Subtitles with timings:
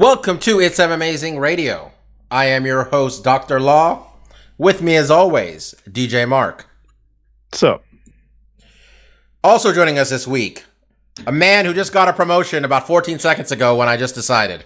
[0.00, 1.92] Welcome to It's M Amazing Radio.
[2.30, 3.60] I am your host, Dr.
[3.60, 4.06] Law.
[4.56, 6.64] With me, as always, DJ Mark.
[7.52, 7.82] So,
[9.44, 10.64] Also joining us this week,
[11.26, 14.64] a man who just got a promotion about 14 seconds ago when I just decided.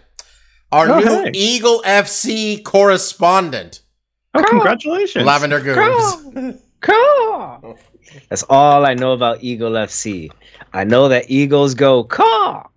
[0.70, 1.30] Our Oh, new hey.
[1.34, 3.80] Eagle FC correspondent,
[4.34, 5.24] oh, congratulations.
[5.24, 6.60] Lavender Goobs.
[6.80, 7.74] Caw.
[8.28, 10.30] That's all I know about Eagle FC.
[10.72, 12.68] I know that Eagles go caw.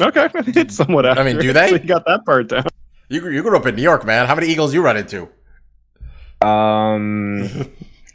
[0.00, 1.68] Okay, it's somewhat I mean, do they?
[1.70, 2.64] So you got that part down.
[3.08, 4.26] You, grew- you grew up in New York, man.
[4.26, 5.28] How many Eagles you run into?
[6.40, 7.48] Um,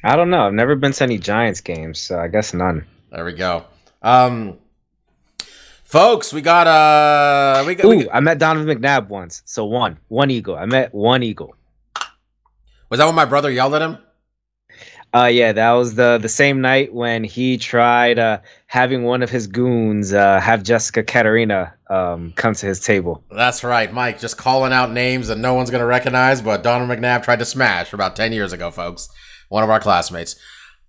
[0.03, 0.47] I don't know.
[0.47, 2.85] I've never been to any Giants games, so I guess none.
[3.11, 3.65] There we go.
[4.01, 4.57] Um,
[5.83, 9.97] folks, we got uh, we got, we Ooh, I met Donovan McNabb once, so one,
[10.07, 10.55] one Eagle.
[10.55, 11.55] I met one Eagle.
[12.89, 13.97] was that when my brother yelled at him?
[15.15, 19.29] Uh, yeah, that was the the same night when he tried uh having one of
[19.29, 23.23] his goons uh have Jessica Katarina um come to his table.
[23.29, 24.19] That's right, Mike.
[24.19, 27.93] Just calling out names that no one's gonna recognize, but Donald McNabb tried to smash
[27.93, 29.07] about ten years ago, folks.
[29.49, 30.35] One of our classmates.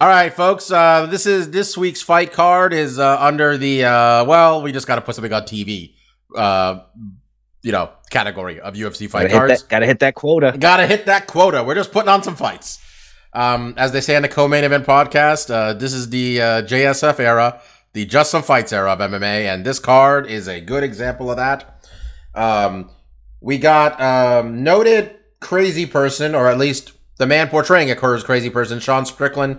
[0.00, 0.70] All right, folks.
[0.70, 4.86] Uh, this is this week's fight card is uh, under the uh, well, we just
[4.86, 5.92] got to put something on TV.
[6.34, 6.80] Uh,
[7.62, 9.62] you know, category of UFC fight Gotta hit, cards.
[9.62, 10.54] that, gotta hit that quota.
[10.58, 11.62] Gotta hit that quota.
[11.62, 12.78] We're just putting on some fights.
[13.34, 17.18] Um, as they say in the co-main event podcast, uh, this is the uh, JSF
[17.18, 17.60] era,
[17.92, 21.36] the just some fights era of MMA, and this card is a good example of
[21.36, 21.84] that.
[22.34, 22.90] Um,
[23.40, 28.80] we got um, noted crazy person, or at least the man portraying a crazy person,
[28.80, 29.58] Sean Strickland,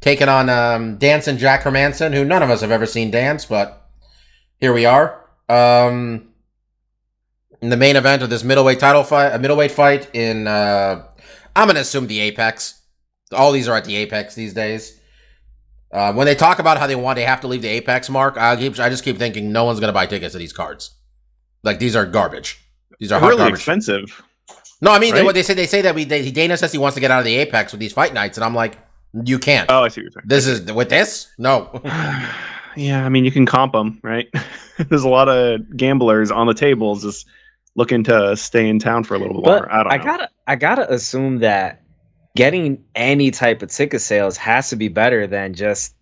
[0.00, 3.88] taking on um, Dancing Jack Hermansson, who none of us have ever seen dance, but
[4.60, 5.24] here we are.
[5.48, 6.28] Um,
[7.60, 11.06] in the main event of this middleweight title fight, a middleweight fight in, uh,
[11.54, 12.81] I'm gonna assume the Apex.
[13.32, 15.00] All these are at the Apex these days.
[15.92, 18.36] Uh, when they talk about how they want, they have to leave the Apex mark.
[18.38, 20.94] I keep, I just keep thinking no one's gonna buy tickets to these cards.
[21.62, 22.58] Like these are garbage.
[22.98, 23.58] These are hot really garbage.
[23.60, 24.22] expensive.
[24.80, 25.54] No, I mean they, what they say.
[25.54, 27.72] They say that we they, Dana says he wants to get out of the Apex
[27.72, 28.78] with these fight nights, and I'm like,
[29.24, 29.70] you can't.
[29.70, 30.24] Oh, I see what you're saying.
[30.26, 31.28] This is with this.
[31.38, 31.70] No,
[32.76, 34.28] yeah, I mean, you can comp them, right?
[34.88, 37.26] There's a lot of gamblers on the tables just
[37.74, 39.72] looking to stay in town for a little bit But longer.
[39.72, 41.81] I don't I gotta I gotta assume that
[42.36, 45.94] getting any type of ticket sales has to be better than just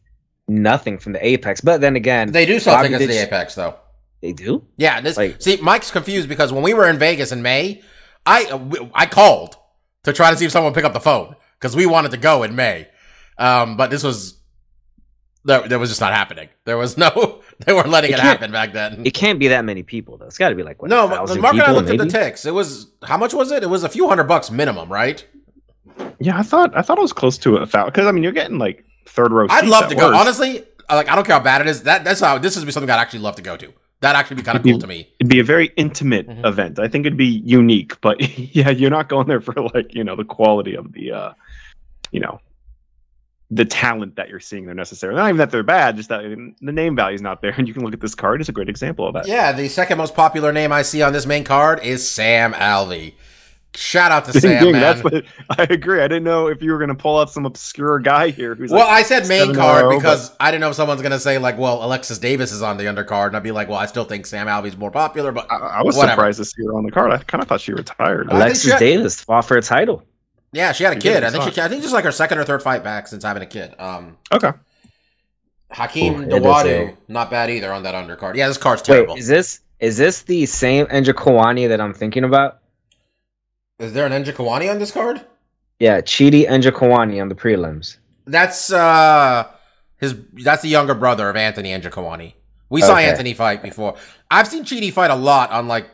[0.49, 1.61] nothing from the Apex.
[1.61, 3.77] But then again, they do sell Bobby tickets to the Apex though.
[4.21, 4.65] They do.
[4.77, 7.83] Yeah, this Like- see, Mike's confused because when we were in Vegas in May,
[8.27, 9.57] I I called
[10.05, 12.17] to try to see if someone would pick up the phone because we wanted to
[12.19, 12.89] go in May,
[13.39, 14.41] um, but this was
[15.47, 16.49] that, that was just not happening.
[16.67, 19.07] There was no, they weren't letting It it, happen back then.
[19.07, 20.27] It can't be that many people though.
[20.27, 21.99] It's got to be like what, no, a but thousand Mark and I looked at
[21.99, 22.45] the ticks.
[22.45, 23.63] It was how much was it?
[23.63, 25.25] It was a few hundred bucks minimum, right?
[26.19, 28.33] Yeah, I thought I thought it was close to a thousand because I mean, you're
[28.33, 29.47] getting like third row.
[29.51, 30.09] I'd love to go.
[30.09, 30.21] worst.
[30.21, 31.83] Honestly, uh, like I don't care how bad it is.
[31.85, 33.73] That that's how this would be something I'd actually love to go to.
[34.01, 35.09] That'd actually be kind of cool to me.
[35.19, 36.47] It'd be a very intimate Mhm.
[36.47, 36.79] event.
[36.79, 38.17] I think it'd be unique, but
[38.55, 41.33] yeah, you're not going there for like you know the quality of the, uh,
[42.11, 42.41] you know,
[43.51, 45.19] the talent that you're seeing there necessarily.
[45.19, 47.53] Not even that they're bad, just that the name value is not there.
[47.57, 49.27] And you can look at this card; it's a great example of that.
[49.29, 53.15] Yeah, the second most popular name I see on this main card is Sam Alvey.
[53.77, 54.81] Shout out to Ding, Sam, ding, man.
[54.81, 56.01] that's what I agree.
[56.01, 58.71] I didn't know if you were going to pull out some obscure guy here who's
[58.73, 61.21] well, like, I said main 7-0, card but- because I didn't know if someone's gonna
[61.21, 63.87] say like, "Well, Alexis Davis is on the undercard," and I'd be like, "Well, I
[63.87, 66.15] still think Sam Alvey's more popular." But I, I was whatever.
[66.15, 67.13] surprised to see her on the card.
[67.13, 68.29] I kind of thought she retired.
[68.33, 70.03] Alexis she- Davis fought for a title.
[70.53, 71.23] yeah, she had a She kid.
[71.23, 73.23] I I think she, I think just like her second or third fight back since
[73.23, 73.75] having a kid.
[73.79, 74.51] Um, Okay.
[75.71, 78.35] Hakeem Ooh, Dawodu, not bad either on that undercard.
[78.35, 79.15] Yeah, this card's Wait, terrible.
[79.15, 82.60] is this is this the same Njokuani that I'm thinking about?
[83.81, 85.25] Is there an Njokuani on this card?
[85.79, 87.97] Yeah, Chidi Njokuani on the prelims.
[88.27, 89.49] That's uh
[89.97, 90.15] his.
[90.35, 92.35] That's the younger brother of Anthony Njokuani.
[92.69, 93.09] We saw Okay.
[93.09, 93.97] Anthony fight before.
[94.31, 95.87] I've seen Chidi fight a lot on like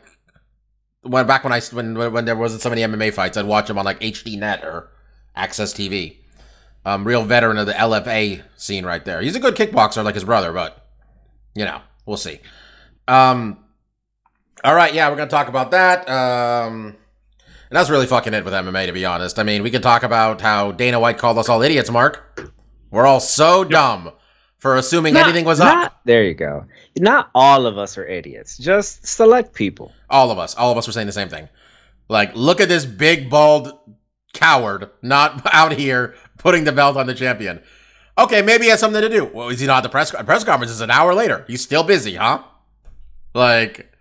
[1.01, 3.37] when back when I when when there wasn't so many MMA fights.
[3.37, 4.89] I'd watch him on like HDNet or
[5.35, 6.17] AXS TV.
[6.85, 9.21] Um, real veteran of the LFA scene right there.
[9.21, 10.85] He's a good kickboxer like his brother, but
[11.55, 12.39] you know we'll see.
[13.07, 13.63] Um,
[14.63, 16.07] all right, yeah, we're gonna talk about that.
[16.09, 16.95] Um,
[17.69, 19.39] and that's really fucking it with MMA, to be honest.
[19.39, 22.51] I mean, we can talk about how Dana White called us all idiots, Mark.
[22.91, 24.11] We're all so dumb
[24.59, 25.99] for assuming Not- anything was not- up.
[26.05, 26.65] There you go.
[26.97, 28.57] Not all of us are idiots.
[28.57, 29.91] Just select people.
[30.09, 31.49] All of us, all of us were saying the same thing.
[32.09, 33.77] Like, look at this big bald
[34.33, 37.61] coward not out here putting the belt on the champion.
[38.17, 39.25] Okay, maybe he has something to do.
[39.25, 40.71] Well, is he not at the press press conference?
[40.71, 41.43] Is an hour later.
[41.47, 42.41] He's still busy, huh?
[43.35, 43.91] Like,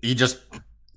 [0.00, 0.38] he just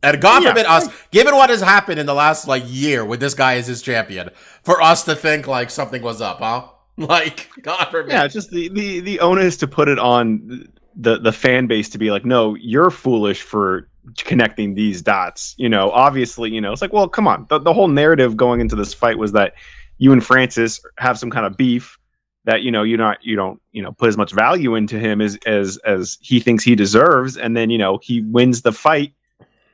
[0.03, 0.49] and God Yeah.
[0.49, 3.67] forbid us, given what has happened in the last like year with this guy as
[3.67, 4.29] his champion,
[4.63, 6.63] for us to think like something was up, huh?
[6.97, 8.11] Like, God forbid.
[8.11, 11.97] Yeah, just the, the the onus to put it on the the fan base to
[11.97, 13.87] be like, no, you're foolish for
[14.17, 15.55] connecting these dots.
[15.57, 17.45] You know, obviously, you know, it's like, well, come on.
[17.49, 19.53] The, the whole narrative going into this fight was that
[19.97, 21.97] you and Francis have some kind of beef
[22.45, 25.21] that you know you not you don't you know put as much value into him
[25.21, 29.13] as as as he thinks he deserves, and then you know he wins the fight.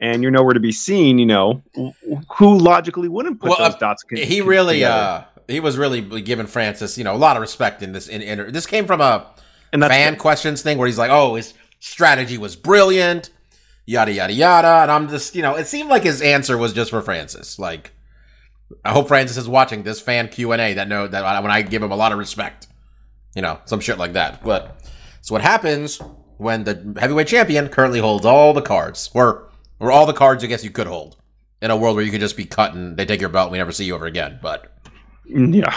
[0.02, 1.64] And you're nowhere to be seen, you know.
[2.38, 4.04] Who logically wouldn't put Well, those uh, dots?
[4.04, 7.82] con- he really uh he was really giving Francis, you know, a lot of respect
[7.82, 9.26] in this in, in this came from a
[9.74, 13.30] fan questions thing where he's like, "Oh, his strategy was brilliant."
[13.88, 16.90] Yada yada yada, and I'm just, you know, it seemed like his answer was just
[16.90, 17.60] for Francis.
[17.60, 17.92] Like,
[18.84, 21.52] I hope Francis is watching this fan Q and A that know that I- when
[21.52, 22.68] I give him a lot of respect,
[23.36, 24.44] you know, some shit like that.
[24.44, 24.76] But
[25.22, 26.02] so what happens
[26.38, 29.45] when the heavyweight champion currently holds all the cards, or
[29.80, 31.18] or all the cards I guess you could hold
[31.62, 33.52] in a world where you could just be cut and they take your belt and
[33.54, 34.40] we never see you ever again.
[34.42, 34.72] But
[35.26, 35.72] Yeah.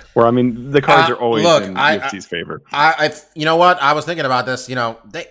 [0.14, 2.62] Where I mean, the cards Uh, are always look, in I- UFC's favor.
[2.72, 3.80] I, I, you know what?
[3.82, 4.68] I was thinking about this.
[4.68, 5.26] You know, they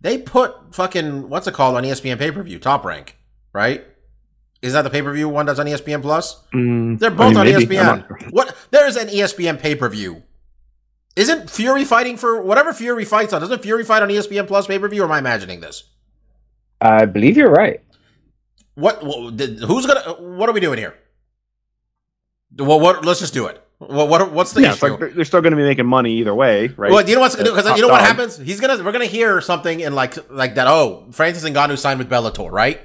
[0.00, 3.16] they put fucking what's it called on ESPN pay per view, Top Rank,
[3.52, 3.84] right?
[4.62, 6.42] Is that the pay per view one that's on ESPN Plus?
[6.54, 7.66] Mm, They're I both mean, on maybe.
[7.76, 8.30] ESPN.
[8.32, 8.56] What?
[8.70, 10.22] There is an ESPN pay per view.
[11.14, 13.40] Isn't Fury fighting for whatever Fury fights on?
[13.42, 15.02] Doesn't Fury fight on ESPN Plus pay per view?
[15.02, 15.84] Or am I imagining this?
[16.80, 17.80] I believe you're right.
[18.74, 19.04] What?
[19.04, 20.14] what did- who's gonna?
[20.20, 20.94] What are we doing here?
[22.56, 23.04] Well, what?
[23.04, 23.62] Let's just do it.
[23.78, 24.08] What?
[24.08, 24.86] what what's the Yeah, issue?
[24.86, 26.90] like they're, still going to be making money either way, right?
[26.90, 28.38] Well, you know what's because Uh, you know what happens?
[28.38, 30.66] He's gonna we're gonna hear something in like like that.
[30.66, 32.80] Oh, Francis Ngannou signed with Bellator, right?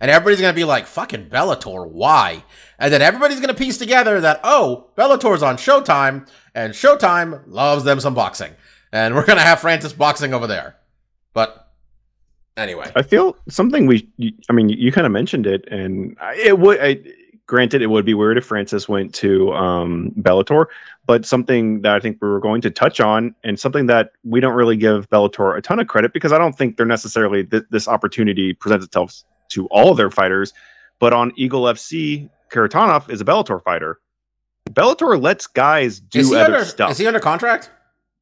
[0.00, 2.42] And everybody's gonna be like, "Fucking Bellator, why?"
[2.80, 8.00] And then everybody's gonna piece together that oh, Bellator's on Showtime, and Showtime loves them
[8.00, 8.52] some boxing,
[8.92, 10.74] and we're gonna have Francis boxing over there.
[11.34, 11.61] But
[12.56, 14.08] anyway, I feel something we
[14.48, 16.78] i mean, you, kind of mentioned it, and it would.
[16.80, 17.00] I,
[17.46, 20.66] granted, it would be weird if Francis went to um, Bellator,
[21.06, 24.40] but something that I think we were going to touch on, and something that we
[24.40, 27.64] don't really give Bellator a ton of credit because I don't think they're necessarily th-
[27.70, 30.52] this opportunity presents itself to all of their fighters.
[30.98, 33.98] But on Eagle FC, Kharitonov is a Bellator fighter.
[34.70, 36.90] Bellator lets guys do other under stuff.
[36.92, 37.70] is he under contract?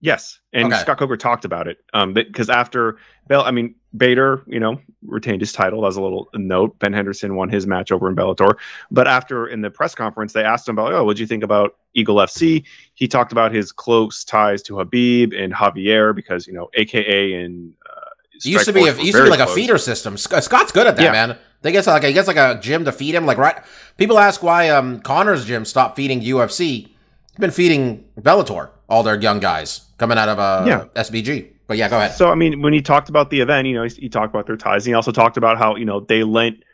[0.01, 0.81] Yes, and Okay.
[0.81, 1.79] Scott Coker talked about it.
[1.93, 2.97] Um, because after
[3.29, 5.81] Bell, I mean Bader, you know, retained his title.
[5.81, 6.79] Was a little note.
[6.79, 8.55] Ben Henderson won his match over in Bellator,
[8.91, 11.43] but after in the press conference, they asked him about, oh, what do you think
[11.43, 12.65] about Eagle FC?
[12.95, 17.73] He talked about his close ties to Khabib and Javier because you know, AKA and
[17.89, 18.01] uh,
[18.43, 20.17] used to be a, Strikeforce it were used to be like a feeder system.
[20.17, 21.11] Scott's good at that, Yeah.
[21.13, 21.39] man.
[21.63, 23.27] They get like a, he gets like a gym to feed him.
[23.27, 23.57] Like right,
[23.99, 26.87] people ask why um Conor's gym stopped feeding UFC.
[26.87, 30.85] He's been feeding Bellator all their young guys coming out of uh Yeah.
[31.03, 31.49] SBG.
[31.71, 32.15] But yeah, go ahead.
[32.15, 34.45] So I mean, when he talked about the event, you know, he, he talked about
[34.45, 34.85] their ties.
[34.85, 36.65] He also talked about how you know they lent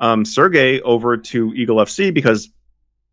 [0.00, 2.50] um, Sergey over to Eagle FC because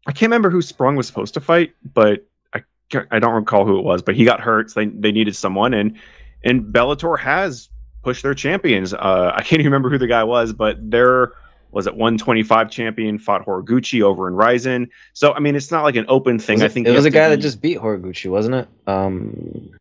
[0.05, 2.61] I can't remember who Spong was supposed to fight, but I
[3.09, 4.01] I don't recall who it was.
[4.01, 5.97] But he got hurt, so they they needed someone, and
[6.43, 7.69] and Bellator has
[8.03, 8.93] pushed their champions.
[8.93, 11.31] Uh, I can't even remember who the guy was, but their
[11.71, 14.89] was it 125 champion fought Horiguchi over in Rizin.
[15.13, 16.55] So I mean, it's not like an open thing.
[16.55, 18.67] Was I think it was a guy that just beat Horiguchi, wasn't it?
[18.87, 19.78] Um,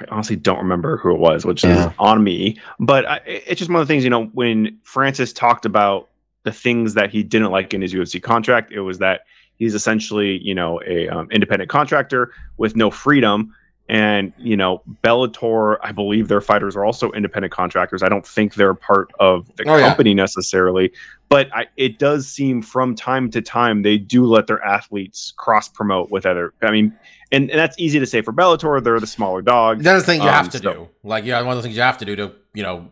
[0.00, 1.88] I honestly don't remember who it was, which Yeah.
[1.88, 2.58] is on me.
[2.78, 6.08] But I, it's just one of the things, you know, when Francis talked about
[6.44, 9.22] the things that he didn't like in his UFC contract, it was that
[9.56, 13.54] he's essentially, you know, a um, independent contractor with no freedom.
[13.90, 18.02] And you know, Bellator, I believe their fighters are also independent contractors.
[18.02, 19.86] I don't think they're part of the Oh, yeah.
[19.88, 20.92] company necessarily,
[21.30, 25.68] but I, it does seem from time to time they do let their athletes cross
[25.68, 26.52] promote with other.
[26.60, 26.92] I mean,
[27.32, 29.82] and, and that's easy to say for Bellator; they're the smaller dog.
[29.82, 30.88] That's the thing you Um, have to so- do.
[31.02, 32.88] Like yeah, one of the things you have to do to you know.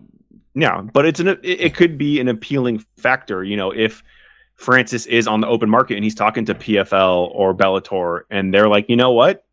[0.55, 4.02] Yeah, but it's an it, it could be an appealing factor, you know, if
[4.55, 8.69] Francis is on the open market and he's talking to PFL or Bellator and they're
[8.69, 9.45] like, "You know what?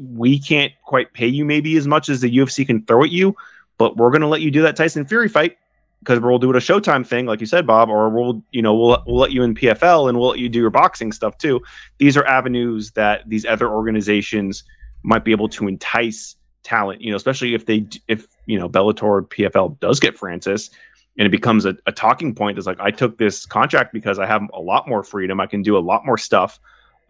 [0.00, 3.34] We can't quite pay you maybe as much as the UFC can throw at you,
[3.78, 5.58] but we're going to let you do that Tyson Fury fight
[6.00, 8.74] because we'll do it a Showtime thing like you said, Bob, or we'll, you know,
[8.74, 11.60] we'll we'll let you in PFL and we'll let you do your boxing stuff too."
[11.98, 14.64] These are avenues that these other organizations
[15.02, 19.26] might be able to entice talent, you know, especially if they if you know Bellator
[19.28, 20.70] PFL does get Francis
[21.16, 22.58] and it becomes a, a talking point.
[22.58, 25.40] It's like I took this contract because I have a lot more freedom.
[25.40, 26.60] I can do a lot more stuff.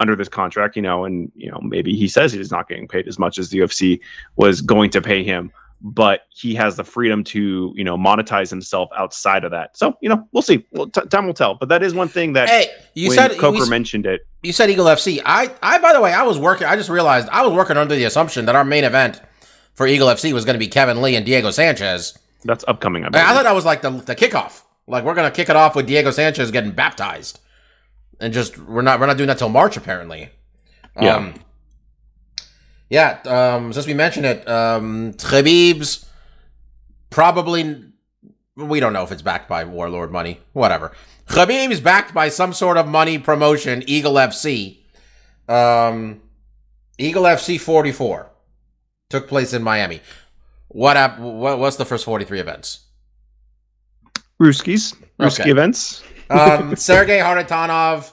[0.01, 3.09] under this contract, you know, and you know maybe he says he's not getting paid
[3.09, 4.01] as much as the UFC
[4.37, 8.89] was going to pay him, but he has the freedom to you know monetize himself
[8.97, 9.77] outside of that.
[9.77, 10.67] So you know we'll see.
[10.73, 11.55] Well, t- time will tell.
[11.55, 14.23] But that is one thing that Hey, you said Coker we- mentioned it.
[14.43, 15.21] you said Eagle FC.
[15.25, 16.67] I, I, by the way, I was working.
[16.67, 19.21] I just realized I was working under the assumption that our main event
[19.75, 22.19] for Eagle FC was going to be Kevin Lee and Diego Sanchez.
[22.45, 23.05] That's upcoming.
[23.05, 23.31] I I.
[23.31, 24.63] I thought that was like the the kickoff.
[24.87, 27.39] Like we're going to kick it off with Diego Sanchez getting baptized,
[28.21, 30.31] and just we're not we're not doing that till March apparently.
[31.01, 31.17] Yeah.
[31.17, 31.35] Um,
[32.91, 33.19] yeah.
[33.27, 36.07] Um, since we mentioned it, um, Khabib's
[37.11, 37.85] probably
[38.57, 40.41] we don't know if it's backed by Warlord money.
[40.53, 40.93] Whatever.
[41.29, 43.83] Khabib's backed by some sort of money promotion.
[43.87, 44.79] Eagle FC.
[45.49, 46.21] Um,
[46.99, 48.31] Eagle FC 44
[49.11, 50.01] took place in Miami.
[50.69, 51.19] What up?
[51.19, 52.81] What, what's the first 43 events?
[54.41, 55.51] Ruskies, Ruski Okay.
[55.51, 56.03] events.
[56.31, 58.13] Um, Sergey Kharitonov,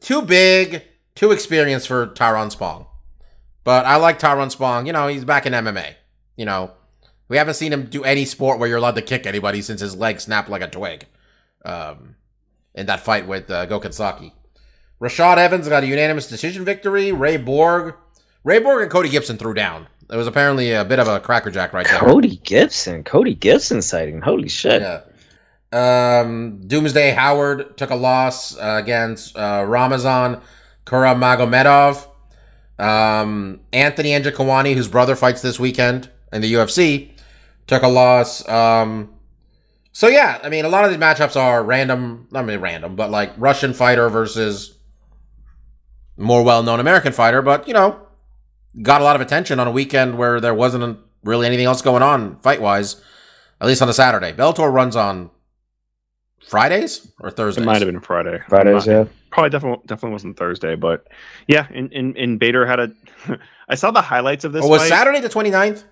[0.00, 0.82] too big,
[1.14, 2.86] too experienced for Tyrone Spong.
[3.68, 4.86] But I like Tyrone Spong.
[4.86, 5.96] You know, he's back in MMA.
[6.38, 6.70] You know,
[7.28, 9.94] we haven't seen him do any sport where you're allowed to kick anybody since his
[9.94, 11.04] leg snapped like a twig.
[11.66, 12.16] Um,
[12.74, 14.32] in that fight with uh, Gokhan Saki.
[15.02, 17.12] Rashad Evans got a unanimous decision victory.
[17.12, 17.94] Ray Borg,
[18.42, 19.86] Ray Borg and Cody Gibson threw down.
[20.10, 21.98] It was apparently a bit of a crackerjack right there.
[21.98, 24.22] Cody Gibson, Cody Gibson sighting.
[24.22, 24.80] Holy shit!
[24.80, 26.20] Yeah.
[26.22, 30.40] Um, Doomsday Howard took a loss uh, against uh, Ramazan
[30.86, 32.06] Kuramagomedov.
[32.78, 37.10] Um, Anthony Njokuani, whose brother fights this weekend in the UFC,
[37.66, 38.48] took a loss.
[38.48, 39.10] Um,
[39.92, 42.28] so yeah, I mean, a lot of these matchups are random.
[42.30, 44.76] Not really random, but like Russian fighter versus
[46.16, 47.42] more well-known American fighter.
[47.42, 48.00] But you know,
[48.82, 52.02] got a lot of attention on a weekend where there wasn't really anything else going
[52.02, 53.02] on fight-wise.
[53.60, 54.32] At least on a Saturday.
[54.32, 55.30] Bellator runs on
[56.46, 57.64] Fridays or Thursdays.
[57.64, 58.38] It might have been Friday.
[58.48, 59.04] Fridays, Not- yeah.
[59.30, 61.08] Probably definitely definitely wasn't Thursday, but
[61.46, 61.66] yeah.
[61.72, 62.92] And and, and Bader had a.
[63.68, 64.64] I saw the highlights of this.
[64.64, 64.88] Oh, was fight.
[64.88, 65.84] Saturday the 29th?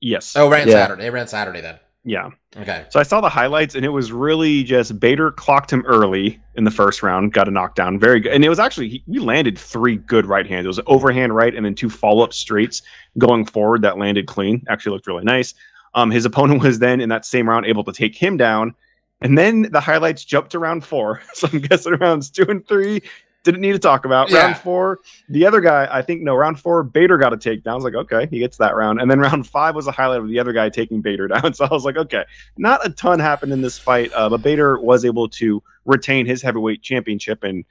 [0.00, 0.36] Yes.
[0.36, 0.74] Oh, ran Yeah.
[0.74, 1.06] Saturday.
[1.06, 1.78] It ran Saturday then.
[2.04, 2.30] yeah.
[2.56, 2.84] Okay.
[2.90, 6.64] So I saw the highlights, and it was really just Bader clocked him early in
[6.64, 9.58] the first round, got a knockdown, very good, and it was actually he, we landed
[9.58, 10.64] three good right hands.
[10.64, 12.82] It was overhand right, and then two follow up straights
[13.18, 14.64] going forward that landed clean.
[14.68, 15.54] Actually looked really nice.
[15.94, 18.74] Um, his opponent was then in that same round able to take him down,
[19.20, 21.22] and then the highlights jumped to round four.
[21.34, 23.02] So I'm guessing rounds two and three
[23.46, 24.28] didn't need to talk about.
[24.28, 24.38] Yeah.
[24.38, 27.68] Round four, the other guy, I think no, round four, Bader got a takedown.
[27.68, 30.20] I was like, okay, he gets that round, and then round five was a highlight
[30.20, 31.54] of the other guy taking Bader down.
[31.54, 32.24] So I was like, okay,
[32.58, 36.42] not a ton happened in this fight, uh, but Bader was able to retain his
[36.42, 37.64] heavyweight championship, and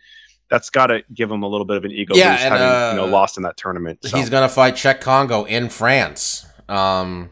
[0.49, 2.67] that's got to give him a little bit of an ego Yeah, boost, and, having
[2.67, 3.99] uh, you know lost in that tournament.
[4.03, 4.17] So.
[4.17, 6.45] He's gonna fight Cheick Kongo in France.
[6.69, 7.29] Um,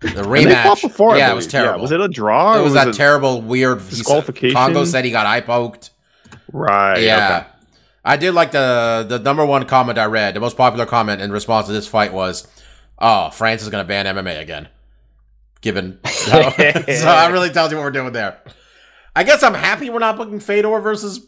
[0.00, 0.82] the And they fought rematch.
[0.82, 1.62] before, yeah, it was believe.
[1.64, 1.82] terrible.
[1.82, 2.54] Was it a draw?
[2.54, 4.54] It or was that it- terrible, weird disqualification?
[4.56, 5.90] Kongo said he got eye poked.
[6.52, 7.02] Right.
[7.02, 7.38] Yeah.
[7.38, 7.46] okay.
[8.04, 10.34] I did like the the number one comment I read.
[10.34, 12.46] The most popular comment in response to this fight was,
[12.98, 14.68] "Oh, France is going to ban MMA again."
[15.60, 18.38] Given, so that really tells you what we're doing there.
[19.16, 21.26] I guess I'm happy we're not booking Fedor versus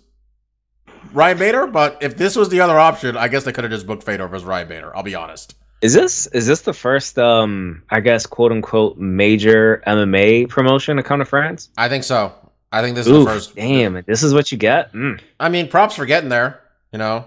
[1.12, 3.86] Ryan Bader, but if this was the other option, I guess they could have just
[3.88, 4.96] booked Fedor versus Ryan Bader.
[4.96, 5.54] I'll be honest.
[5.82, 11.02] Is this is this the first um I guess quote unquote major MMA promotion to
[11.02, 11.70] come to France?
[11.78, 12.34] I think so.
[12.72, 13.56] I think this is the first.
[13.56, 14.02] damn!
[14.06, 14.92] This is what you get.
[14.92, 15.20] Mm.
[15.40, 16.60] I mean, props for getting there.
[16.92, 17.24] You know,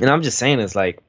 [0.00, 1.00] And I'm just saying, it's like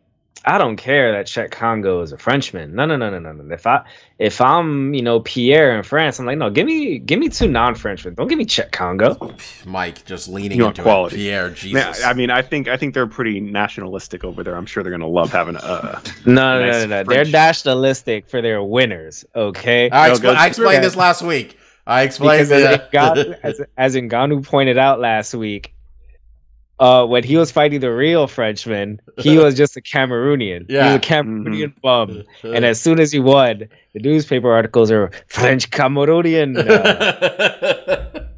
[0.47, 2.75] I don't care that Cheick Kongo is a Frenchman.
[2.75, 3.53] No, no, no, no, no, no.
[3.53, 3.83] If I
[4.19, 7.47] if I'm you know Pierre in France, I'm like, no, give me give me two
[7.47, 8.13] non-Frenchmen.
[8.13, 9.33] Don't give me Cheick Kongo.
[9.65, 11.15] Mike just leaning You into quality.
[11.15, 11.19] it.
[11.19, 12.03] Pierre, Man, Jesus.
[12.03, 14.55] I mean, I think I think they're pretty nationalistic over there.
[14.55, 16.01] I'm sure they're gonna love having a.
[16.25, 17.03] No, no, Nice no, no, no.
[17.03, 19.25] They're nationalistic for their winners.
[19.35, 19.89] Okay.
[19.89, 20.79] I, expl- go- I explained Yeah.
[20.81, 21.57] this last week.
[21.87, 23.39] I explained because as, that.
[23.43, 25.75] As, as Ngannou pointed out last week,
[26.79, 30.65] uh, when he was fighting the real Frenchman, he was just a Cameroonian.
[30.70, 30.88] Yeah.
[30.88, 32.24] He was a Cameroonian bum.
[32.44, 36.55] And as soon as he won, the newspaper articles are French Cameroonian.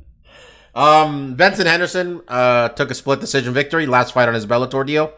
[0.78, 3.88] Uh, um, Benson Henderson uh, took a split decision victory.
[3.88, 5.12] Last fight on his Bellator deal.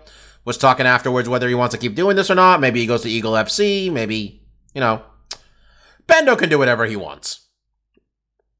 [0.45, 2.61] Was talking afterwards whether he wants to keep doing this or not.
[2.61, 3.91] Maybe he goes to Eagle FC.
[3.91, 4.39] Maybe
[4.73, 5.03] you know,
[6.07, 7.47] Bendo can do whatever he wants.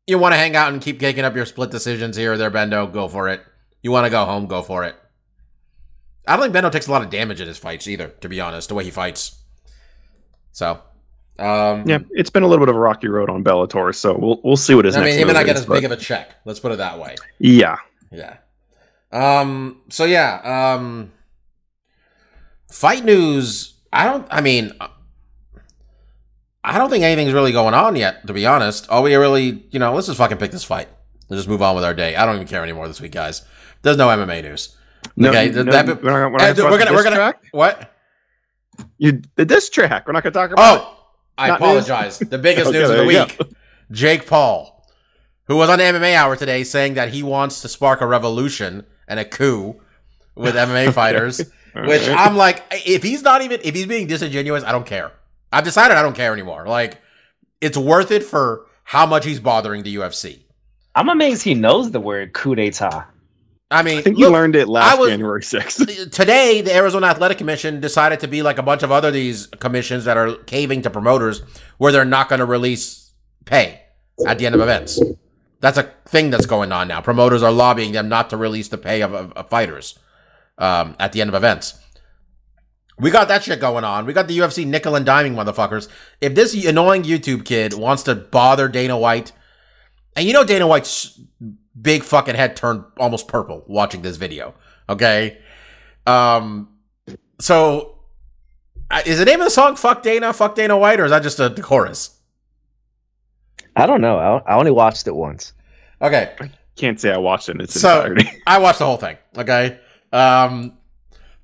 [0.08, 2.52] You want to hang out and keep taking up your split decisions here or there,
[2.52, 2.92] Bendo?
[2.92, 3.42] Go for it.
[3.82, 4.48] You want to go home?
[4.48, 4.96] Go for it.
[6.28, 8.10] I don't think Bendo takes a lot of damage in his fights either.
[8.22, 9.36] To be honest, the way he fights.
[10.52, 10.82] So,
[11.40, 14.40] um, Yeah, it's been a little bit of a rocky road on Bellator, so we'll
[14.44, 15.92] we'll see what his I next mean, he may not get as but- big of
[15.92, 16.30] a check.
[16.46, 17.16] Let's put it that way.
[17.40, 17.78] Yeah,
[18.12, 18.38] Yeah.
[19.12, 19.82] Um.
[19.90, 20.74] So yeah.
[20.76, 21.12] Um.
[22.72, 23.74] Fight news.
[23.92, 24.28] I don't.
[24.30, 24.74] I mean.
[26.62, 28.28] I don't think anything's really going on yet.
[28.28, 30.90] To be honest, all we really, you know, let's just fucking pick this fight.
[31.30, 32.16] Let's just move on with our day.
[32.18, 33.44] I don't even care anymore this week, guys.
[33.82, 34.76] There's no MMA news.
[35.22, 37.44] Okay, th- that- we're not, we're not gonna, we're eh, gonna, we're gonna, track?
[37.52, 37.94] what?
[38.98, 40.08] You, the diss track.
[40.08, 40.72] We're not going to talk about.
[40.72, 40.82] Oh, it?
[40.86, 41.06] Oh,
[41.38, 42.20] I Not apologize.
[42.20, 43.40] The biggest Okay, news of the there you week:
[43.92, 44.86] Jake Paul,
[45.46, 48.86] who was on the MMA Hour today, saying that he wants to spark a revolution
[49.08, 49.80] and a coup
[50.36, 51.42] with MMA fighters.
[51.76, 52.18] All Which right.
[52.18, 55.12] I'm like, if he's not even if he's being disingenuous, I don't care.
[55.52, 56.66] I've decided I don't care anymore.
[56.68, 57.00] Like,
[57.62, 60.40] it's worth it for how much he's bothering the UFC.
[60.96, 63.06] I'm amazed he knows the word coup d'état.
[63.72, 66.12] I mean, I think look, you learned it last was- January 6th.
[66.12, 70.06] today the Arizona Athletic Commission decided to be like a bunch of other these commissions
[70.06, 71.42] that are caving to promoters
[71.78, 73.12] where they're not going to release
[73.46, 73.82] pay
[74.26, 75.00] at the end of events.
[75.62, 77.02] That's a thing that's going on now.
[77.02, 80.00] Promoters are lobbying them not to release the pay of, of, of fighters
[80.58, 81.78] um, at the end of events.
[82.98, 84.06] We got that shit going on.
[84.06, 85.88] We got the UFC nickel and diming motherfuckers.
[86.20, 89.32] If this annoying YouTube kid wants to bother Dana White,
[90.16, 91.20] and you know Dana White's
[91.82, 94.54] big fucking head turned almost purple watching this video.
[94.88, 95.38] Okay.
[96.08, 96.70] Um,
[97.40, 98.00] so
[98.92, 100.34] uh, is the name of the song "Fuck Dana"?
[100.34, 102.18] Fuck Dana White, or is that just a chorus?
[103.76, 104.18] I don't know.
[104.18, 105.54] I, I only watched it once.
[106.02, 106.34] Okay,
[106.76, 108.42] Can't say I watched it in its So- entirety.
[108.48, 109.18] I watched the whole thing.
[109.38, 109.80] Okay.
[110.12, 110.78] Um,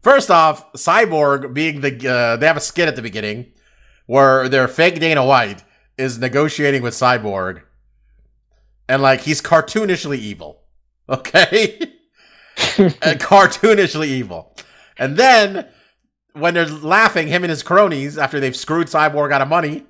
[0.01, 3.51] first off, Cyborg being the uh, they have a skit at the beginning
[4.08, 5.63] where their fake Dana White
[5.98, 7.62] is negotiating with Cyborg,
[8.88, 10.62] and like he's cartoonishly evil.
[11.08, 11.77] Okay.
[12.77, 14.56] and cartoonishly evil.
[14.98, 15.68] And then
[16.34, 19.86] when they're laughing, him and his cronies, after they've screwed Cyborg out of money,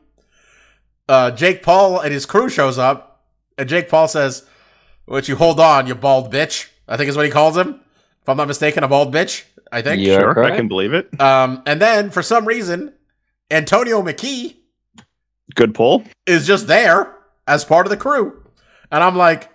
[1.07, 3.25] uh, Jake Paul and his crew shows up,
[3.57, 4.45] and Jake Paul says,
[5.05, 7.81] "What you hold on, you bald bitch." I think is what he calls him.
[8.21, 9.43] If I'm not mistaken, a bald bitch.
[9.71, 10.01] I think.
[10.01, 10.19] Yeah.
[10.19, 11.19] sure, I can believe it.
[11.19, 12.93] Um, and then for some reason,
[13.51, 14.55] Antonio McKee
[15.53, 16.03] Good pull.
[16.25, 17.15] is just there
[17.47, 18.43] as part of the crew,
[18.95, 19.49] and I'm like,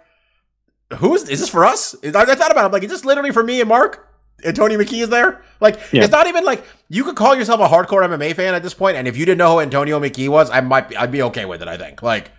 [0.99, 1.29] "Who is?
[1.29, 2.67] Is this for us?" I, I thought about it.
[2.67, 4.07] I'm like, "Is this literally for me and Mark?"
[4.43, 5.43] Antonio McKee is there.
[5.61, 6.03] Like, Yeah.
[6.05, 8.97] it's not even like you could call yourself a hardcore MMA fan at this point,
[8.97, 11.45] and if you didn't know who Antonio McKee was, I might be, I'd be okay
[11.45, 11.69] with it.
[11.69, 12.03] I think.
[12.03, 12.31] Like,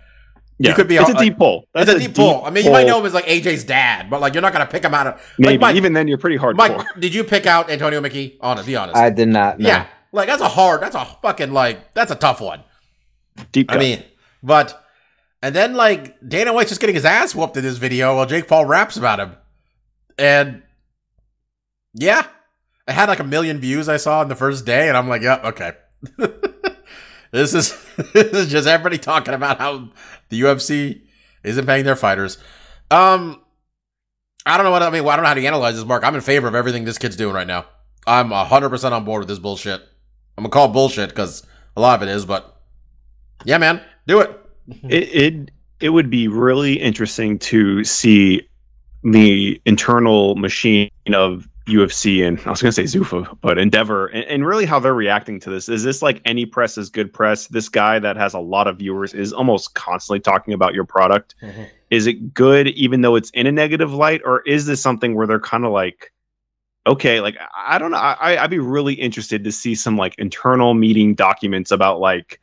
[0.58, 1.68] Yeah, you could be It's a like- deep pull.
[1.74, 2.44] it's That's a deep pull.
[2.44, 4.66] I mean, you might know him as like AJ's dad, but like you're not gonna
[4.66, 5.34] pick him out of.
[5.38, 6.56] Maybe Like, Mike, even then, you're pretty hardcore.
[6.56, 8.36] Mike, did you pick out Antonio McKee?
[8.40, 8.96] Honest, be honest.
[8.96, 9.68] I did not know.
[9.68, 12.62] Yeah, like that's a hard, that's a fucking like that's a tough one.
[13.52, 13.70] deep.
[13.70, 14.02] I mean,
[14.42, 14.81] but
[15.42, 18.48] and then like Dana White's just getting his ass whooped in this video while Jake
[18.48, 19.36] Paul raps about him,
[20.16, 20.62] and
[21.94, 22.26] yeah,
[22.86, 25.22] it had like a million views I saw in the first day, and I'm like,
[25.22, 25.72] yeah, okay.
[27.32, 27.76] this is
[28.12, 29.90] this is just everybody talking about how
[30.28, 31.02] the UFC
[31.42, 32.38] isn't paying their fighters.
[32.90, 33.42] Um,
[34.46, 35.06] I don't know what I mean.
[35.06, 36.04] I don't know how to analyze this, Mark.
[36.04, 37.66] I'm in favor of everything this kid's doing right now.
[38.06, 39.80] I'm 100% on board with this bullshit.
[40.36, 42.60] I'm gonna call it bullshit because a lot of it is, but
[43.44, 44.41] yeah, man, do it.
[44.84, 48.46] It, it it would be really interesting to see
[49.02, 54.24] the internal machine of UFC and I was going to say Zuffa, but Endeavor, and,
[54.24, 55.68] and really how they're reacting to this.
[55.68, 57.46] Is this like any press is good press?
[57.48, 61.34] This guy that has a lot of viewers is almost constantly talking about your product.
[61.42, 61.68] Mhm.
[61.90, 65.26] Is it good even though it's in a negative light, or is this something where
[65.26, 66.12] they're kind of like,
[66.86, 70.16] okay, like I I don't know, I I'd be really interested to see some like
[70.18, 72.40] internal meeting documents about like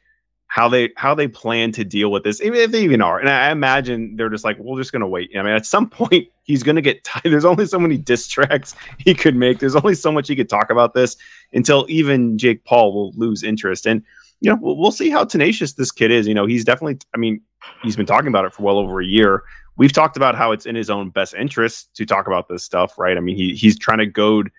[0.50, 3.20] how they how they plan to deal with this, even if they even are.
[3.20, 5.30] And I imagine they're just like, we're just gonna wait.
[5.36, 7.32] I mean, at some point he's gonna get tired.
[7.32, 9.60] There's only so many diss tracks he could make.
[9.60, 11.16] There's only so much he could talk about this
[11.54, 13.86] until even Jake Paul will lose interest.
[13.86, 14.04] And
[14.42, 16.28] you know, we'll, we'll see how tenacious this kid is.
[16.28, 16.98] You know, he's definitely.
[17.14, 17.42] I mean,
[17.84, 19.44] he's been talking about it for well over a year.
[19.78, 22.98] We've talked about how it's in his own best interest to talk about this stuff,
[22.98, 23.16] right?
[23.16, 24.50] I mean, he he's trying to goad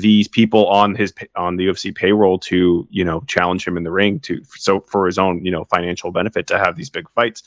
[0.00, 3.90] these people on his on the UFC payroll to you know challenge him in the
[3.90, 7.42] ring to so for his own you know financial benefit to have these big fights.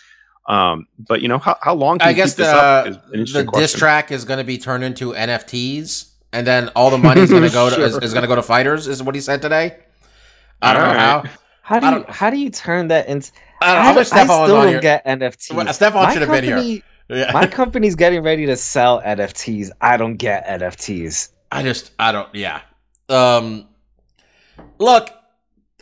[0.48, 2.96] Um, but you know how, how long can I guess keep the this up is
[2.96, 6.92] an the interesting diss track is going to be turned into NFTs, and then all
[6.92, 8.04] the money's going to go to is, Sure.
[8.04, 8.88] is going to go to fighters.
[8.88, 9.78] Is what he said today.
[10.62, 11.26] I don't know Alright.
[11.28, 11.32] how.
[11.62, 13.32] How do you how do you turn that into?
[13.60, 14.82] I don't I, how I much Stefan was still on don't here.
[14.82, 15.52] get NFTs.
[15.54, 16.82] Well, Stefan should have been here.
[17.10, 17.32] Yeah.
[17.34, 19.72] My company's getting ready to sell NFTs.
[19.82, 21.30] I don't get NFTs.
[21.52, 22.62] I just I don't yeah.
[23.10, 23.68] Um
[24.80, 25.10] look,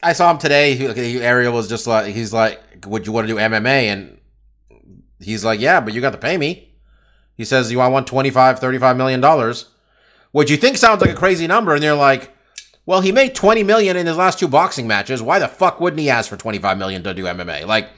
[0.02, 0.76] I saw him today.
[0.76, 3.84] He, Ariel was just like he's like, Would you want to do MMA?
[3.86, 4.19] And
[5.19, 6.69] he's like, Yeah, but you got to pay me.
[7.36, 9.69] He says you want 25, 35 million dollars.
[10.32, 12.32] Which you think sounds like a crazy number, and they're like,
[12.86, 15.21] Well, he made 20 million in his last two boxing matches.
[15.21, 17.65] Why the fuck wouldn't he ask for 25 million to do MMA?
[17.65, 17.89] Like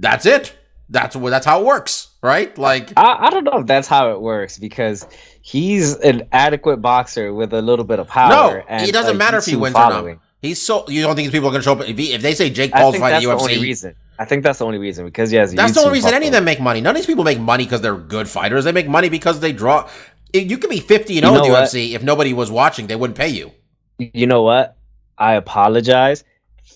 [0.00, 0.56] that's it.
[0.88, 2.56] That's what that's how it works, right?
[2.58, 5.06] Like I, I don't know if that's how it works because
[5.42, 8.64] he's an adequate boxer with a little bit of power.
[8.68, 10.18] No, it doesn't matter if he wins or not.
[10.40, 12.22] He's so you don't think these people are going to show up if, he, if
[12.22, 13.94] they say Jake I Paul's think fighting that's the only reason.
[14.18, 15.52] I think that's the only reason because he has.
[15.52, 16.80] a That's the only reason any of them make money.
[16.80, 18.64] None of these people make money because they're good fighters.
[18.64, 19.88] They make money because they draw.
[20.32, 21.70] you could be 50 and You oh know with?
[21.70, 21.92] UFC.
[21.92, 23.52] If nobody was watching, they wouldn't pay you.
[23.98, 24.76] You know what?
[25.16, 26.24] I apologize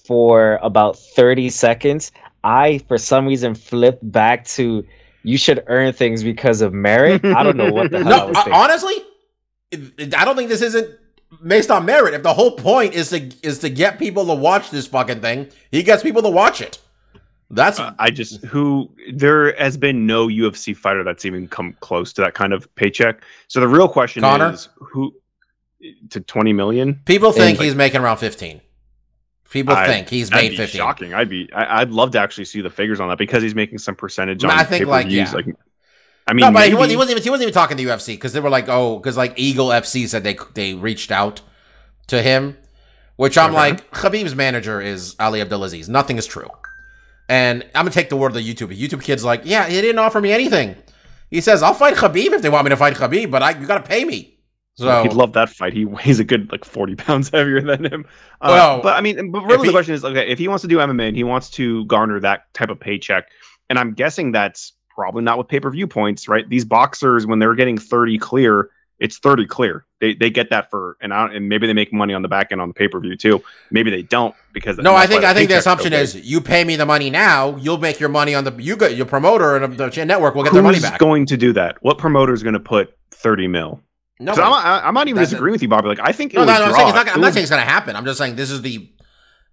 [0.07, 2.13] for about 30 seconds.
[2.45, 4.85] I, for some reason, flipped back to
[5.27, 7.25] you should earn things because of merit.
[7.25, 8.53] I don't know what the hell I No, was uh, thinking.
[8.63, 8.95] honestly,
[10.17, 10.89] I don't think this isn't
[11.47, 12.15] based on merit.
[12.15, 15.49] If the whole point is to is to get people to watch this fucking thing,
[15.71, 16.79] he gets people to watch it.
[17.51, 22.13] That's Uh, I just who there has been no UFC fighter that's even come close
[22.15, 23.23] to that kind of paycheck.
[23.49, 24.53] So the real question Conor?
[24.53, 25.15] is who
[26.11, 27.01] to 20 million?
[27.05, 28.61] people think like- he's making around 15.
[29.51, 30.79] People I- think he's made be 15.
[30.79, 31.15] shocking.
[31.15, 33.79] I'd be I, I'd love to actually see the figures on that because he's making
[33.79, 35.31] some percentage on I think, like, yeah.
[35.33, 35.47] like
[36.27, 38.09] I mean no, but he wasn't, he wasn't even he wasn't even talking to UFC
[38.09, 41.41] because they were like, oh, because like Eagle FC said they they reached out
[42.09, 42.57] to him,
[43.17, 43.57] which I'm Okay.
[43.57, 45.89] like, Khabib's manager is Ali Abdelaziz.
[45.89, 46.49] Nothing is true,
[47.29, 48.77] and I'm gonna take the word of the YouTube.
[48.77, 50.75] YouTube kid's like, yeah, he didn't offer me anything.
[51.31, 53.67] He says I'll fight Khabib if they want me to fight Khabib, but I you
[53.67, 54.36] gotta pay me.
[54.79, 55.73] So he'd love that fight.
[55.73, 58.05] He weighs a good like forty pounds heavier than him.
[58.41, 60.63] Uh, Well, but I mean, but really he- the question is, okay, if he wants
[60.63, 63.29] to do MMA and he wants to garner that type of paycheck,
[63.71, 66.49] and I'm guessing that's probably not with pay per view points, right?
[66.49, 69.87] These boxers, when they're getting thirty clear, it's thirty clear.
[70.01, 72.61] They they get that for and and maybe they make money on the back end
[72.61, 73.43] on the pay per view too.
[73.71, 76.01] Maybe they don't because no, I think I think the assumption big.
[76.01, 78.95] is you pay me the money now, you'll make your money on the you get
[78.95, 80.99] your promoter and the network will get their money Who's back.
[80.99, 81.83] going to do that?
[81.83, 83.81] What promoter is going to put thirty mil?
[84.19, 85.89] No, I'm, I- I'm not even disagreeing with you, Bobby.
[85.89, 87.51] Like I think it No, no, no, I'm, saying it's not, I'm not saying it's
[87.51, 87.97] going to happen.
[87.97, 88.91] I'm just saying this is the.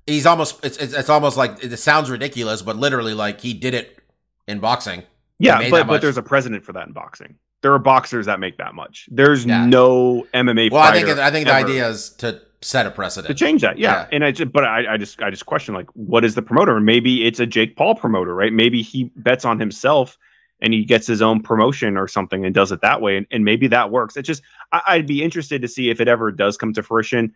[0.07, 0.63] He's almost.
[0.65, 3.99] It's, it's it's almost like it sounds ridiculous, but literally, like he did it
[4.47, 5.03] in boxing.
[5.39, 7.35] Yeah, but but there's a precedent for that in boxing.
[7.61, 9.07] There are boxers that make that much.
[9.11, 9.65] There's Yeah.
[9.65, 10.71] no MMA.
[10.71, 13.77] Well, I think I think the idea is to set a precedent to change that.
[13.77, 14.07] Yeah, Yeah.
[14.11, 16.75] and I just but I, I just I just question like what is the promoter?
[16.77, 18.51] And maybe it's a Jake Paul promoter, right?
[18.53, 20.17] Maybe he bets on himself
[20.63, 23.43] and he gets his own promotion or something and does it that way, and, and
[23.45, 24.17] maybe that works.
[24.17, 27.35] It just I, I'd be interested to see if it ever does come to fruition,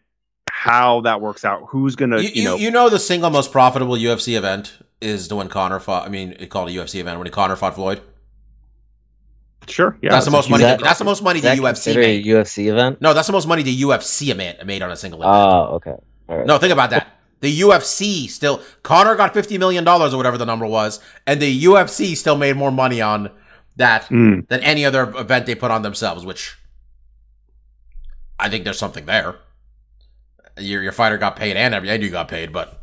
[0.49, 1.63] how that works out.
[1.69, 2.55] Who's gonna You, you, you, know?
[2.55, 6.07] you know the single most profitable UFC event is the one Conor fought.
[6.07, 8.01] I mean, it called a UFC event when Conor fought Floyd.
[9.67, 10.63] sure, yeah, that's the most money.
[10.63, 12.25] that- that's the most money the UFC considered a made.
[12.25, 13.01] UFC event?
[13.01, 15.35] No, that's the most money the UFC made, made on a single event.
[15.35, 15.95] Oh, okay.
[16.29, 16.47] All right.
[16.47, 17.16] No, think about that.
[17.39, 21.63] The UFC still Conor got fifty million dollars or whatever the number was, and the
[21.65, 23.29] UFC still made more money on
[23.75, 24.47] that Mm.
[24.47, 26.25] than any other event they put on themselves.
[26.25, 26.57] Which
[28.39, 29.35] I think there's something there.
[30.57, 32.81] Your your fighter got paid and every and you got paid, but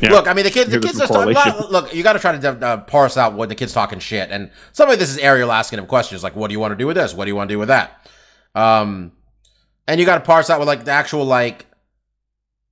[0.00, 0.10] Yeah.
[0.10, 1.56] look, I mean the kids the kids some just talk, correlation.
[1.58, 1.94] look, look.
[1.94, 4.90] You got to try to uh, parse out what the kids talking shit, and some
[4.90, 6.96] of this is Ariel asking him questions like, "What do you want to do with
[6.96, 7.14] this?
[7.14, 8.06] What do you want to do with that?"
[8.54, 9.12] Um,
[9.88, 11.66] and you got to parse out with like the actual like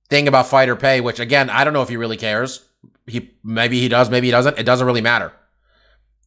[0.09, 2.65] thing about fighter pay, which again, I don't know if he really cares.
[3.07, 4.57] He maybe he does, maybe he doesn't.
[4.57, 5.33] It doesn't really matter.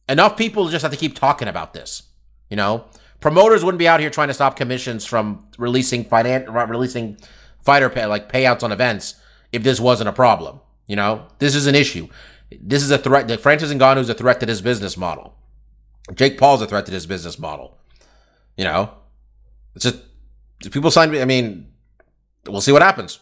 [0.09, 2.03] Enough people just have to keep talking about this.
[2.49, 2.85] You know,
[3.19, 7.17] promoters wouldn't be out here trying to stop commissions from releasing finan- releasing
[7.63, 9.15] fighter pay like payouts on events
[9.51, 10.61] if this wasn't a problem.
[10.87, 12.07] You know, this is an issue.
[12.51, 13.27] This is a threat.
[13.27, 15.35] The Francis Ngannou is a threat to his business model.
[16.13, 17.77] Jake Paul's a threat to his business model.
[18.55, 18.91] You know,
[19.75, 19.97] it's just
[20.71, 21.11] people sign.
[21.11, 21.71] Me, I mean,
[22.47, 23.19] we'll see what happens.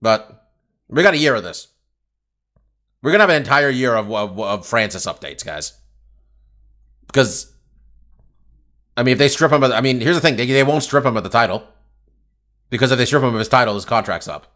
[0.00, 0.48] But
[0.88, 1.68] we got a year of this.
[3.02, 5.72] We're gonna have an entire year of of, of Francis updates, guys.
[7.06, 7.52] Because,
[8.96, 10.82] I mean, if they strip him, of, I mean, here's the thing: they, they won't
[10.82, 11.62] strip him of the title.
[12.70, 14.46] Because if they strip him of his title, his contract's up.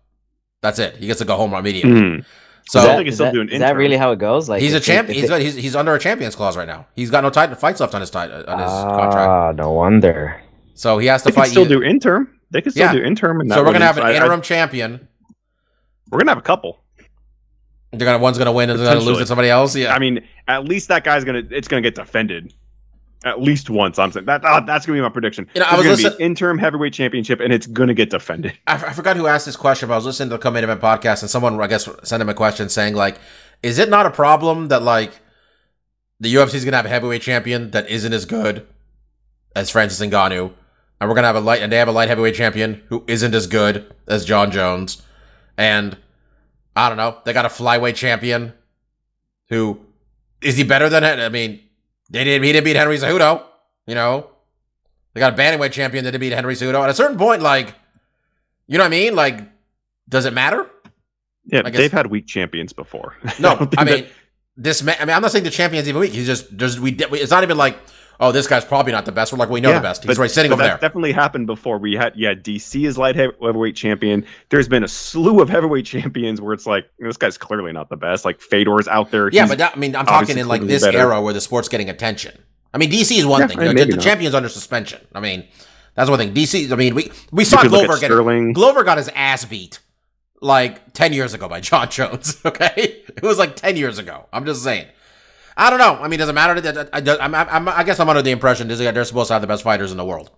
[0.60, 0.96] That's it.
[0.96, 1.92] He gets to go home immediately.
[2.00, 2.24] Mm.
[2.68, 4.18] So I is don't that, think it's still that- doing is that really how it
[4.18, 4.48] goes?
[4.48, 5.18] Like he's a if champion.
[5.18, 6.86] He's, they- he's he's under a champions clause right now.
[6.94, 9.16] He's got no title fights left on his title on his contract.
[9.28, 10.40] Ah, no wonder.
[10.74, 11.50] So he has to They could fight.
[11.50, 11.68] still you.
[11.80, 12.38] do interim.
[12.50, 12.92] They could still Yeah.
[12.92, 15.08] do interim, and so we're gonna have an I- I- interim champion.
[16.12, 16.78] We're gonna have a couple.
[17.90, 19.74] They're gonna one's gonna win and they're gonna lose to somebody else.
[19.74, 19.94] Yeah.
[19.94, 22.52] I mean, at least that guy's gonna it's gonna get defended.
[23.24, 25.48] At least once, I'm saying that ah, that's gonna be my prediction.
[25.54, 28.52] You know, I was gonna listen- be interim heavyweight championship, and it's gonna get defended.
[28.66, 30.82] I, I forgot who asked this question, but I was listening to the Co-Main Event
[30.82, 33.18] podcast, and someone, I guess, sent him a question saying, like,
[33.62, 35.20] is it not a problem that, like,
[36.20, 38.66] the UFC is going to have a heavyweight champion that isn't as good
[39.56, 40.52] as Francis Ngannou,
[41.00, 43.04] and we're going to have a light, and they have a light heavyweight champion who
[43.06, 45.02] isn't as good as Jon Jones,
[45.56, 45.96] and
[46.76, 48.52] I don't know, they got a flyweight champion
[49.48, 49.78] who
[50.40, 51.04] is he better than?
[51.04, 51.60] I mean,
[52.10, 52.44] they didn't.
[52.44, 53.42] He didn't beat Henry Cejudo,
[53.86, 54.28] you know.
[55.14, 56.82] They got a bantamweight champion that didn't beat Henry Cejudo.
[56.82, 57.74] At a certain point, like,
[58.66, 59.14] you know what I mean?
[59.14, 59.40] Like,
[60.08, 60.68] does it matter?
[61.44, 63.16] Yeah, they've had weak champions before.
[63.38, 64.06] No, I that- mean,
[64.56, 64.82] this.
[64.82, 66.12] Ma- I mean, I'm not saying the champion's even weak.
[66.12, 66.96] He's just there's we.
[67.10, 67.76] we- It's not even like,
[68.22, 69.32] oh, this guy's probably not the best.
[69.32, 70.02] We're like, we know Yeah, the best.
[70.04, 70.78] He's but- right sitting over there.
[70.78, 71.76] Definitely happened before.
[71.78, 74.24] We had yeah, DC is light heavyweight champion.
[74.48, 77.96] There's been a slew of heavyweight champions where it's like this guy's clearly not the
[77.96, 78.24] best.
[78.24, 79.28] Like Fedor's out there.
[79.30, 80.96] Yeah, but that, I mean, I'm talking in like this better.
[80.98, 82.38] era where the sport's getting attention.
[82.72, 83.58] I mean, DC is one Yeah, thing.
[83.58, 84.04] I mean, The- maybe the not.
[84.04, 85.00] champion's under suspension.
[85.14, 85.46] I mean,
[85.94, 86.32] That's one thing.
[86.32, 86.72] DC.
[86.72, 88.10] I mean, we we saw Glover get.
[88.54, 89.78] Glover got his ass beat
[90.40, 92.38] like ten years ago by Jon Jones.
[92.44, 94.26] Okay, it was like ten years ago.
[94.32, 94.86] I'm just saying.
[95.56, 95.94] I don't know.
[95.96, 96.88] I mean, does it matter?
[96.92, 99.90] I, I, I guess I'm under the impression they're supposed to have the best fighters
[99.90, 100.30] in the world.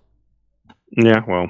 [0.91, 1.49] Yeah, well,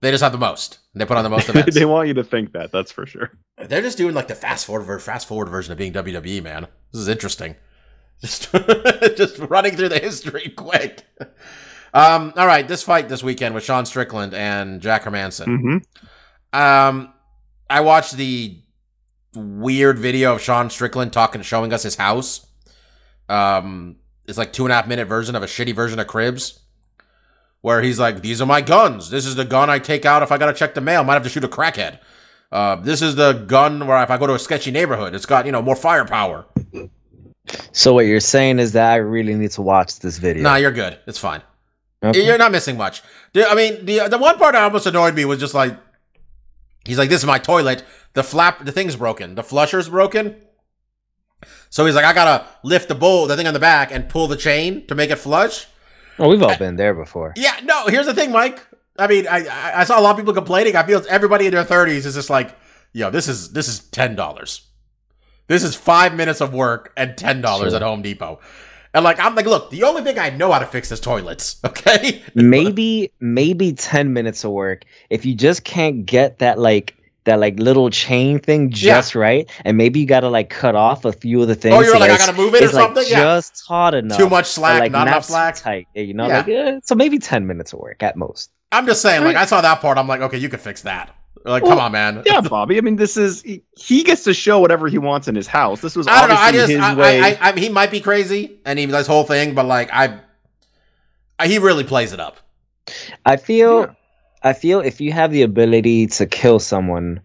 [0.00, 0.78] They just have the most.
[0.94, 1.74] They put on the most events.
[1.74, 2.72] they want you to think that.
[2.72, 3.32] That's for sure.
[3.56, 6.66] They're just doing like the fast forward fast forward version of being WWE, man.
[6.92, 7.56] This is interesting.
[8.20, 8.50] Just
[9.16, 11.04] just running through the history quick.
[11.94, 15.46] Um, all right, this fight this weekend with Sean Strickland and Jack Hermansson.
[15.46, 15.76] hmm
[16.52, 17.12] Um,
[17.70, 18.60] I watched the
[19.36, 22.44] weird video of Sean Strickland talking, showing us his house.
[23.28, 26.60] Um, it's like two and a half minute version of a shitty version of Cribs,
[27.60, 29.10] where he's like, "These are my guns.
[29.10, 31.04] This is the gun I take out if I gotta check the mail.
[31.04, 31.98] Might have to shoot a crackhead.
[32.50, 35.46] Uh, this is the gun where if I go to a sketchy neighborhood, it's got
[35.46, 36.46] you know more firepower.
[37.72, 40.42] So what you're saying is that I really need to watch this video.
[40.42, 40.98] Nah, you're good.
[41.06, 41.42] It's fine.
[42.02, 42.24] Okay.
[42.24, 43.02] You're not missing much.
[43.34, 45.76] I mean, the the one part that almost annoyed me was just like,
[46.84, 47.84] he's like, "This is my toilet.
[48.14, 49.34] The flap, the thing's broken.
[49.34, 50.36] The flusher's broken."
[51.70, 54.26] So he's like, "I gotta lift the bowl, the thing on the back, and pull
[54.26, 55.66] the chain to make it flush."
[56.18, 57.32] Oh, we've all been there before.
[57.36, 57.86] Yeah, no.
[57.86, 58.60] Here's the thing, Mike.
[58.98, 59.46] I mean, I
[59.80, 60.74] I- saw a lot of people complaining.
[60.74, 62.56] I feel everybody in their 30s is just like,
[62.92, 64.62] "Yo, this is this is ten dollars.
[65.46, 67.76] This is five minutes of work and ten dollars Sure.
[67.76, 68.40] at Home Depot."
[68.94, 71.56] And like, I'm like, look, the only thing I know how to fix is toilets.
[71.64, 72.22] Okay.
[72.34, 76.96] maybe maybe 10 minutes of work if you just can't get that like
[77.28, 81.12] that like little chain thing just right and maybe you gotta like cut off a
[81.12, 82.86] few of the things Oh, you're so like, I gotta move it or it's, like,
[82.86, 83.04] something?
[83.08, 83.20] Yeah.
[83.20, 85.56] just taut enough Too much slack, like, not enough too slack.
[85.56, 86.38] tight you know Yeah.
[86.38, 89.46] like eh, so maybe 10 minutes of work at most I'm just saying, like, I
[89.46, 89.96] saw that part.
[89.96, 91.14] I'm like, okay, you can fix that.
[91.44, 92.22] Like, Well, come on, man.
[92.26, 92.76] Yeah, Bobby.
[92.76, 95.80] I mean, this is he, he gets to show whatever he wants in his house.
[95.80, 96.36] This was I don't know.
[96.36, 97.20] I just, his I, way.
[97.20, 100.20] I, I, I, he might be crazy and he this whole thing, but like, I,
[101.38, 102.36] I he really plays it up.
[103.24, 103.94] i feel Yeah.
[104.48, 107.20] I feel if you have the ability to kill someone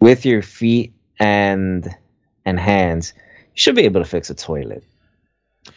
[0.00, 1.88] with your feet and
[2.44, 4.82] and hands you should be able to fix a toilet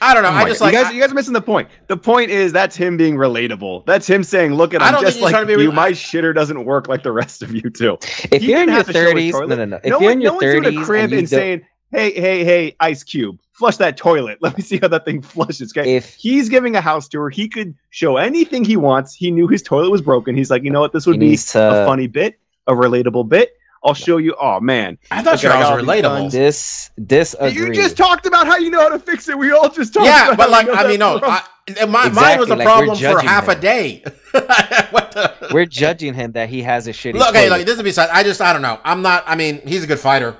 [0.01, 0.29] I don't know.
[0.29, 0.65] Oh I just God.
[0.67, 0.85] like, you guys.
[0.85, 1.67] I- you guys are missing the point.
[1.87, 3.87] The point is that's him being relatable.
[3.87, 5.63] That's him saying, "Look at I I'm don't think just he's like trying to be
[5.63, 5.71] you.
[5.71, 7.97] My shitter doesn't work like the rest of you do."
[8.31, 10.01] if He you're in your have to show 30s no no no if no you're
[10.01, 12.11] one, in your no one's 30s doing a crib and you and don't- saying, "Hey,
[12.13, 14.39] hey, hey, Ice Cube, flush that toilet.
[14.41, 15.95] Let me see how that thing flushes." Okay.
[15.97, 17.29] if He's giving a house tour.
[17.29, 19.13] He could show anything he wants.
[19.13, 20.35] He knew his toilet was broken.
[20.35, 20.93] He's like, you know what?
[20.93, 23.51] This would be needs a funny bit, a relatable bit.
[23.83, 24.35] I'll show you.
[24.39, 26.21] Oh man, I thought Okay, I Charles got was all these relatable.
[26.21, 26.33] guns.
[26.33, 27.51] Dis disagree.
[27.67, 29.37] you just talked about how you know how to fix it.
[29.37, 30.05] We all just talked.
[30.07, 30.27] About it.
[30.27, 32.55] Yeah, about but how like, know I mean, no, from- I, my, mine was a
[32.55, 34.03] like, problem for judging half a day.
[34.31, 35.49] what the?
[35.53, 37.13] We're judging him that he has a shitty.
[37.13, 38.09] Look, okay, like this is beside.
[38.09, 38.79] I just, I don't know.
[38.83, 39.23] I'm not.
[39.25, 40.35] I mean, he's a good fighter.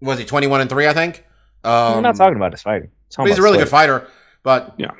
[0.00, 0.86] Was he 21 and three?
[0.86, 1.24] I think.
[1.64, 2.90] Um, We're not talking about his fighting.
[3.18, 3.64] We're He's a really toilet.
[3.64, 4.08] good fighter,
[4.42, 4.92] but Yeah.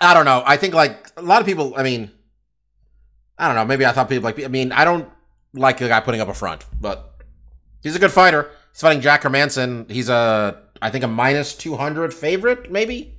[0.00, 0.42] I don't know.
[0.44, 1.74] I think like a lot of people.
[1.76, 2.10] I mean,
[3.38, 3.64] I don't know.
[3.64, 4.42] Maybe I thought people like.
[4.42, 5.08] I mean, I don't
[5.52, 7.14] like the guy putting up a front, but
[7.82, 8.50] he's a good fighter.
[8.72, 9.88] He's fighting Jack Hermansson.
[9.90, 13.14] He's a, I think a minus 200 favorite, maybe.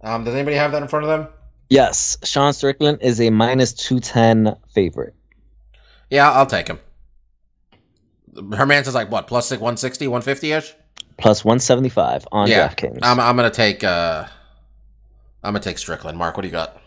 [0.00, 1.28] Um, does anybody have that in front of them?
[1.70, 5.14] Yes, Sean Strickland is a minus two ten favorite.
[6.10, 6.80] Yeah, I'll take him.
[8.52, 10.74] Hermansson's like what plus six, 160, 150 ish.
[11.18, 12.98] Plus one seventy five on Yeah, DraftKings.
[13.02, 13.82] I'm, I'm gonna take.
[13.84, 14.26] uh
[15.42, 16.18] I'm gonna take Strickland.
[16.18, 16.80] Mark, what do you got?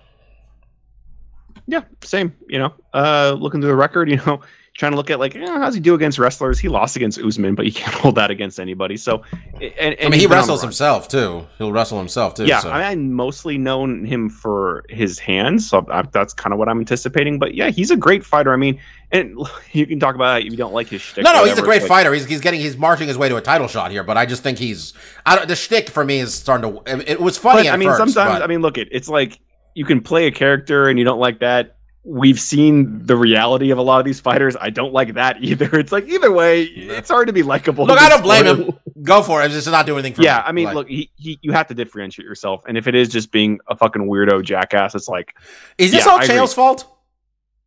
[1.68, 2.36] Yeah, same.
[2.48, 4.42] You know, uh, looking through the record, you know,
[4.74, 6.58] trying to look at like, eh, how's he do against wrestlers?
[6.58, 8.98] He lost against Usman, but you can't hold that against anybody.
[8.98, 11.48] So, and, and I mean, he been on the wrestles himself too.
[11.58, 12.46] He'll wrestle himself too.
[12.46, 12.72] Yeah, so.
[12.72, 16.70] I mean, I mostly known him for his hands, so I, that's kind of what
[16.70, 17.38] I'm anticipating.
[17.40, 18.52] But yeah, he's a great fighter.
[18.52, 18.80] I mean,
[19.12, 19.38] and
[19.72, 21.24] you can talk about it if you don't like his shtick.
[21.24, 22.14] No, no, he's a great like- fighter.
[22.14, 24.44] He's, he's getting he's marching his way to a title shot here, but I just
[24.44, 24.94] think he's
[25.26, 27.12] I don't, the shtick for me is starting to.
[27.12, 27.64] It, was funny.
[27.64, 29.40] But, I mean, first, sometimes but- I mean, look, it it's like
[29.76, 31.76] you can play a character and you don't like that.
[32.06, 34.56] We've seen the reality of a lot of these fighters.
[34.60, 35.78] I don't like that either.
[35.78, 37.86] It's like either way, it's hard to be likable.
[37.86, 38.60] look, I don't blame sport.
[38.60, 38.80] him.
[39.04, 39.50] Go for it.
[39.52, 40.44] Just not doing anything for Yeah, me.
[40.46, 43.10] I mean, Like, look, he, he you have to differentiate yourself, and if it is
[43.10, 45.36] just being a fucking weirdo jackass, it's like
[45.78, 46.20] is this yeah, all.
[46.20, 46.88] Chael's fault?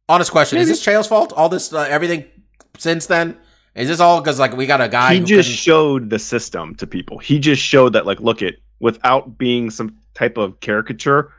[0.09, 1.33] Honest question: Is this Chael's fault?
[1.33, 2.25] All this uh, everything
[2.79, 3.37] since then
[3.75, 6.19] is this all because like we got a guy he who just couldn't- showed the
[6.19, 7.19] system to people.
[7.19, 11.33] He just showed that, like, look it without being some type of caricature,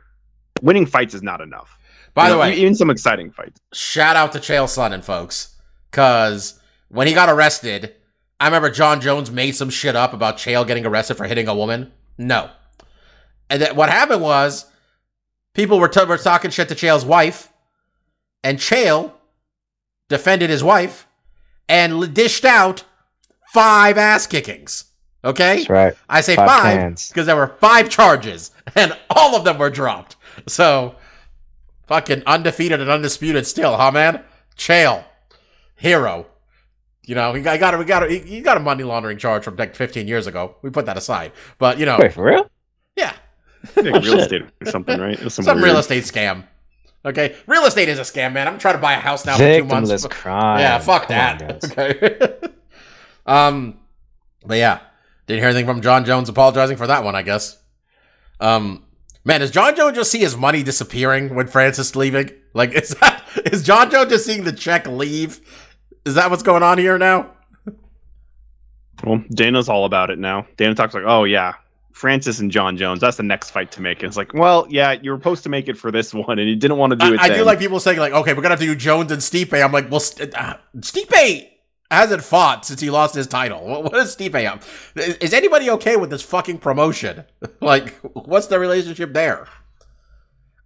[0.61, 1.77] winning fights is not enough.
[2.13, 3.59] By You the know, way, even some exciting fights.
[3.73, 5.55] shout out to Chael Sonnen, folks.
[5.91, 7.93] Because when he got arrested,
[8.39, 11.55] I remember Jon Jones made some shit up about Chael getting arrested for hitting a
[11.55, 11.91] woman.
[12.17, 12.49] No.
[13.49, 14.65] And that what happened was
[15.53, 17.49] people were, t- were talking shit to Chael's wife,
[18.43, 19.13] and Chael
[20.09, 21.07] defended his wife
[21.69, 22.83] and dished out
[23.53, 24.85] five ass kickings.
[25.23, 25.57] Okay?
[25.57, 25.93] That's right.
[26.09, 30.15] I say Five five because there were five charges, and all of them were dropped.
[30.47, 30.95] So
[31.87, 34.23] Fucking undefeated and undisputed still, huh, man?
[34.57, 35.03] Chael.
[35.75, 36.27] Hero.
[37.05, 39.57] You know, he got, got, we got, he, he got a money laundering charge from
[39.57, 40.55] like 15 years ago.
[40.61, 41.33] We put that aside.
[41.57, 42.49] But, you know, Wait, for real?
[42.95, 43.13] yeah,
[43.75, 44.19] Like real oh, shit.
[44.19, 45.19] estate or something, right?
[45.19, 46.45] Some some real estate scam.
[47.05, 48.47] Okay, real estate is a scam, man.
[48.47, 49.91] I'm trying to buy a house now for two months.
[49.91, 50.59] Victimless crime.
[50.59, 51.61] yeah, fuck Come on, that.
[51.61, 51.71] guys.
[51.77, 52.49] okay.
[53.25, 53.77] um,
[54.45, 54.79] but yeah,
[55.27, 57.15] didn't hear anything from Jon Jones apologizing for that one.
[57.15, 57.61] I guess.
[58.39, 58.85] Um,
[59.25, 62.29] man, does Jon Jones just see his money disappearing when Francis leaving?
[62.53, 65.41] Like, is that is Jon Jones just seeing the check leave?
[66.05, 67.31] Is that what's going on here now?
[69.03, 70.47] Well, Dana's all about it now.
[70.55, 71.53] Dana talks like, "Oh yeah,
[71.93, 72.99] Francis and Jon Jones.
[72.99, 75.49] That's the next fight to make." And it's like, well, yeah, you were supposed to
[75.49, 77.19] make it for this one, and you didn't want to do I, it.
[77.19, 77.37] I then.
[77.39, 79.63] do like people saying like, okay, we're gonna have to do Jones and Stipe.
[79.63, 81.47] I'm like, well, St- uh, Stipe
[81.89, 83.65] hasn't fought since he lost his title.
[83.65, 84.63] What, what is Stipe up?
[84.95, 87.25] Is, is anybody okay with this fucking promotion?
[87.61, 89.47] like, what's the relationship there?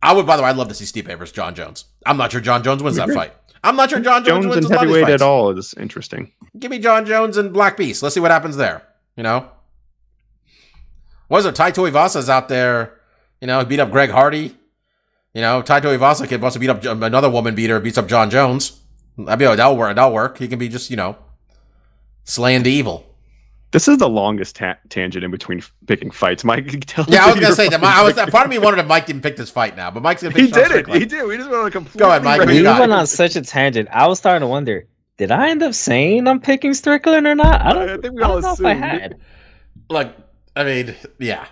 [0.02, 1.86] I would, by the way, I'd love to see Stipe versus Jon Jones.
[2.06, 3.34] I'm not sure Jon Jones wins that fight.
[3.63, 5.22] I'm not sure Jon Jones, Jones wins and a lot of these heavyweight fights.
[5.22, 6.32] at all is interesting.
[6.58, 8.04] Give me Jon Jones and Black Beast.
[8.04, 8.84] Let's see what happens there.
[9.16, 9.50] You know,
[11.28, 11.56] what is it?
[11.56, 13.00] Tai Tuivasa's out there.
[13.42, 14.56] You know, beat up Greg Hardy.
[15.34, 18.30] You know, Tai Tuivasa kid wants to beat up another woman beater, beats up Jon
[18.30, 18.80] Jones.
[19.18, 19.96] That'd be that'll work.
[19.96, 20.38] That'll work.
[20.38, 21.18] He can be just you know,
[22.24, 23.04] slaying the evil.
[23.72, 26.44] This is the longest ta- tangent in between f- picking fights.
[26.46, 27.82] Mike, tell Yeah, I was gonna say that.
[27.82, 30.02] fucking I was part of me wanted if Mike didn't pick this fight now, but
[30.02, 30.46] Mike's gonna pick.
[30.46, 30.96] He Sean did it.
[30.96, 31.28] He did.
[31.28, 32.00] We just went on a completely.
[32.00, 32.48] Go ahead, Mike.
[32.48, 33.90] We you went on such a tangent.
[33.92, 34.88] I was starting to wonder,
[35.18, 37.62] did I end up saying I'm picking Strickland or not?
[37.62, 39.20] I don't, I think we I all don't know if I had.
[39.90, 40.13] Look,
[40.58, 41.46] I mean, yeah.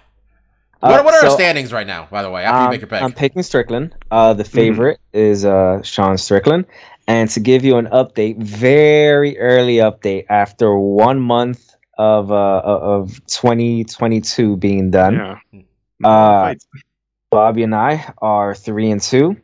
[0.82, 2.08] Uh, what, what are our standings right now?
[2.12, 3.02] By the way, after you um, make your pick.
[3.02, 3.96] I'm picking Strickland.
[4.12, 4.56] Uh, the Mm-hmm.
[4.56, 6.66] favorite is uh, Sean Strickland.
[7.08, 13.20] And to give you an update, very early update after one month of uh, of
[13.28, 15.14] 2022 being done.
[15.14, 15.62] Yeah.
[16.04, 16.56] Uh,
[17.32, 19.38] Bobby and I are three and two.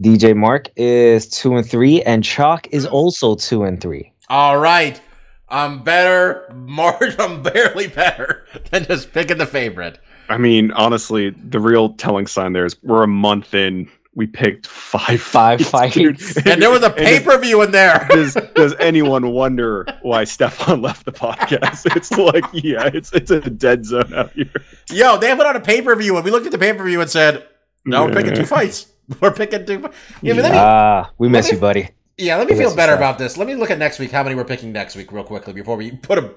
[0.00, 4.12] DJ Mark is two and three, and Chalk is also two and three.
[4.28, 5.00] All right.
[5.48, 6.52] I'm better.
[6.54, 9.98] More, I'm barely better than just picking the favorite.
[10.28, 13.88] I mean, honestly, the real telling sign there is we're a month in.
[14.16, 15.66] We picked five Five dude.
[15.68, 16.36] fights.
[16.46, 18.06] And there was a pay per view in there.
[18.08, 21.94] does does anyone wonder why Stefan left the podcast?
[21.94, 24.50] It's like, yeah, it's it's a dead zone out here.
[24.90, 26.82] Yo, they put on a pay per view, and we looked at the pay per
[26.82, 27.46] view and said,
[27.84, 28.86] "No, we're picking two fights.
[29.20, 29.86] We're picking two."
[30.22, 31.90] Yeah, but me, Ah, we miss me- you, buddy.
[32.18, 33.36] Yeah, let me feel better about this.
[33.36, 34.10] Let me look at next week.
[34.10, 36.34] How many we're picking next week, real quickly, before we put a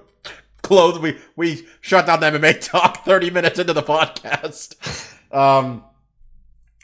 [0.61, 0.99] close.
[0.99, 5.13] We we shut down the MMA talk thirty minutes into the podcast.
[5.33, 5.83] Um,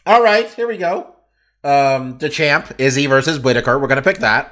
[0.05, 1.15] all right, here we go.
[1.63, 3.79] Um, the champ Izzy versus Whitaker.
[3.79, 4.51] We're gonna pick that.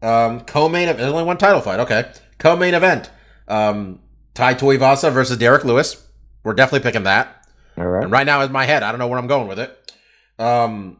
[0.00, 0.84] Um, co-main.
[0.84, 0.98] event.
[0.98, 1.80] There's only one title fight.
[1.80, 3.10] Okay, co-main event.
[3.48, 4.00] Um,
[4.34, 6.06] Tai Tuivasa versus Derek Lewis.
[6.44, 7.46] We're definitely picking that.
[7.76, 8.04] All right.
[8.04, 8.82] And right now is my head.
[8.82, 9.92] I don't know where I'm going with it.
[10.38, 10.98] Um,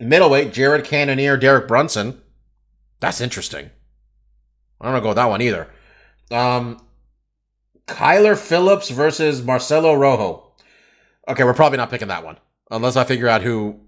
[0.00, 2.20] middleweight, Jared Cannonier, Derek Brunson.
[3.00, 3.70] That's interesting.
[4.80, 5.68] I don't know go with that one either.
[6.30, 6.80] Um,
[7.86, 10.52] Kyler Phillips versus Marcelo Rojo.
[11.28, 12.38] Okay, we're probably not picking that one
[12.70, 13.80] unless I figure out who,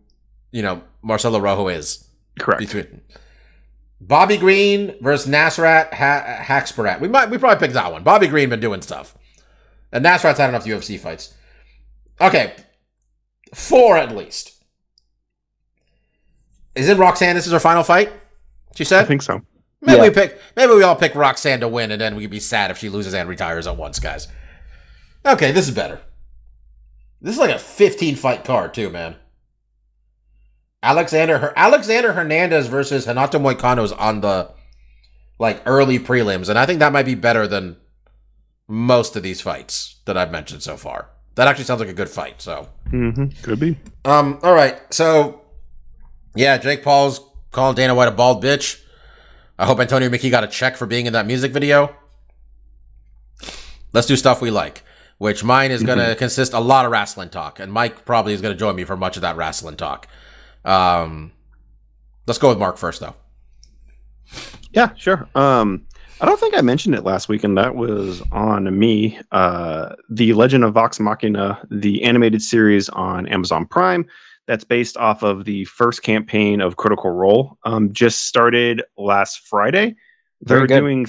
[0.52, 2.08] you know, Marcelo Rojo is.
[2.38, 2.60] Correct.
[2.60, 3.00] Between
[4.00, 7.00] Bobby Green versus Nasrat ha- Haqparast.
[7.00, 8.02] We might we probably pick that one.
[8.02, 9.16] Bobby Green been doing stuff,
[9.92, 11.34] and Nasrat's had enough UFC fights.
[12.20, 12.54] Okay,
[13.54, 14.55] four at least.
[16.76, 17.34] Is it Roxanne?
[17.34, 18.12] This is her final fight.
[18.76, 19.02] She said.
[19.04, 19.42] I think so.
[19.80, 20.02] Maybe Yeah.
[20.04, 20.38] we pick.
[20.56, 23.14] Maybe we all pick Roxanne to win, and then we'd be sad if she loses
[23.14, 24.28] and retires at once, guys.
[25.24, 26.00] Okay, this is better.
[27.20, 29.16] This is like a 15 fight card too, man.
[30.82, 34.50] Alexander her Alexander Hernandez versus Renato Moicano's on the
[35.38, 37.76] like early prelims, and I think that might be better than
[38.68, 41.10] most of these fights that I've mentioned so far.
[41.34, 42.40] That actually sounds like a good fight.
[42.40, 43.78] So, hmm Could be.
[44.04, 44.80] um, all right.
[44.92, 45.42] So,
[46.36, 47.20] yeah, Jake Paul's
[47.52, 48.80] calling Dana White a bald bitch.
[49.58, 51.96] I hope Antonio Mickey got a check for being in that music video.
[53.92, 54.84] Let's do stuff we like,
[55.18, 58.42] which mine is going to consist a lot of wrestling talk, and Mike probably is
[58.42, 60.06] going to join me for much of that wrestling talk.
[60.64, 61.32] Um,
[62.26, 63.14] let's go with Mark first, though.
[64.72, 65.26] Yeah, sure.
[65.34, 65.86] Um,
[66.20, 69.18] I don't think I mentioned it last week, and that was on me.
[69.32, 74.06] Uh, the Legend of Vox Machina, the animated series on Amazon Prime,
[74.46, 79.96] that's based off of the first campaign of Critical Role, um, just started last Friday.
[80.40, 81.06] They're doing.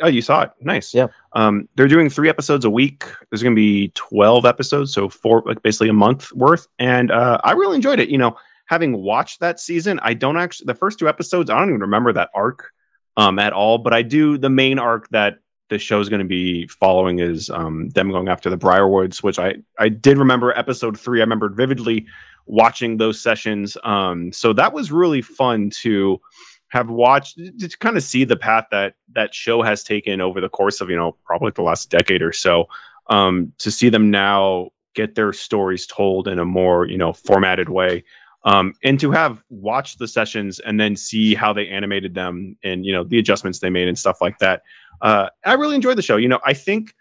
[0.00, 0.52] Oh, you saw it.
[0.60, 0.94] Nice.
[0.94, 1.08] Yeah.
[1.34, 3.04] Um, they're doing three episodes a week.
[3.30, 6.66] There's going to be 12 episodes, so four, like basically a month worth.
[6.78, 8.08] And uh, I really enjoyed it.
[8.08, 11.68] You know, having watched that season, I don't actually, the first two episodes, I don't
[11.68, 12.72] even remember that arc
[13.18, 13.76] um, at all.
[13.76, 17.50] But I do the main arc that the show is going to be following is
[17.50, 21.20] um, them going after the Briarwoods, which I I did remember episode three.
[21.20, 22.06] I remembered vividly
[22.46, 23.76] watching those sessions.
[23.84, 26.20] Um, so that was really fun to
[26.68, 30.48] have watched to kind of see the path that that show has taken over the
[30.48, 32.66] course of you know probably the last decade or so.
[33.08, 37.68] Um, to see them now get their stories told in a more you know formatted
[37.68, 38.04] way
[38.44, 42.84] um, and to have watched the sessions and then see how they animated them and
[42.84, 44.62] you know the adjustments they made and stuff like that
[45.00, 46.94] uh, i really enjoyed the show you know i think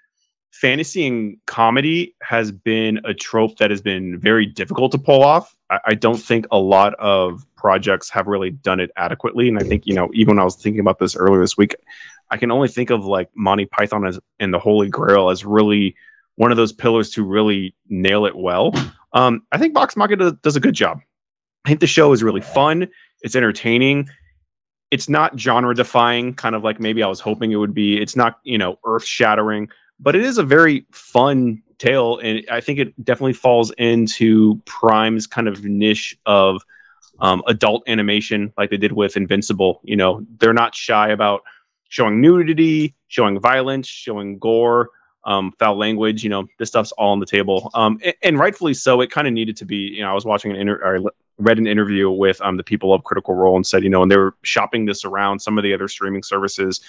[0.52, 5.56] fantasy and comedy has been a trope that has been very difficult to pull off
[5.70, 9.64] I, I don't think a lot of projects have really done it adequately and i
[9.64, 11.76] think you know even when i was thinking about this earlier this week
[12.30, 15.96] i can only think of like monty python as, and the holy grail as really
[16.36, 18.74] one of those pillars to really nail it well
[19.14, 21.00] um, i think vox machina does a good job
[21.66, 22.88] I think the show is really fun.
[23.22, 24.10] It's entertaining.
[24.90, 28.02] It's not genre defying, kind of like maybe I was hoping it would be.
[28.02, 29.70] It's not, you know, earth shattering,
[30.02, 32.18] but it is a very fun tale.
[32.20, 36.62] And I think it definitely falls into Prime's kind of niche of
[37.20, 39.82] um, adult animation, like they did with Invincible.
[39.84, 41.44] You know, they're not shy about
[41.90, 44.90] showing nudity, showing violence, showing gore
[45.24, 46.24] um, foul language.
[46.24, 49.02] You know, this stuff's all on the table, um, and, and rightfully so.
[49.02, 49.76] It kind of needed to be.
[49.76, 51.10] You know, I was watching an interview.
[51.38, 54.12] read an interview with um, the people of Critical Role and said, you know, and
[54.12, 55.40] they were shopping this around.
[55.40, 56.82] Some of the other streaming services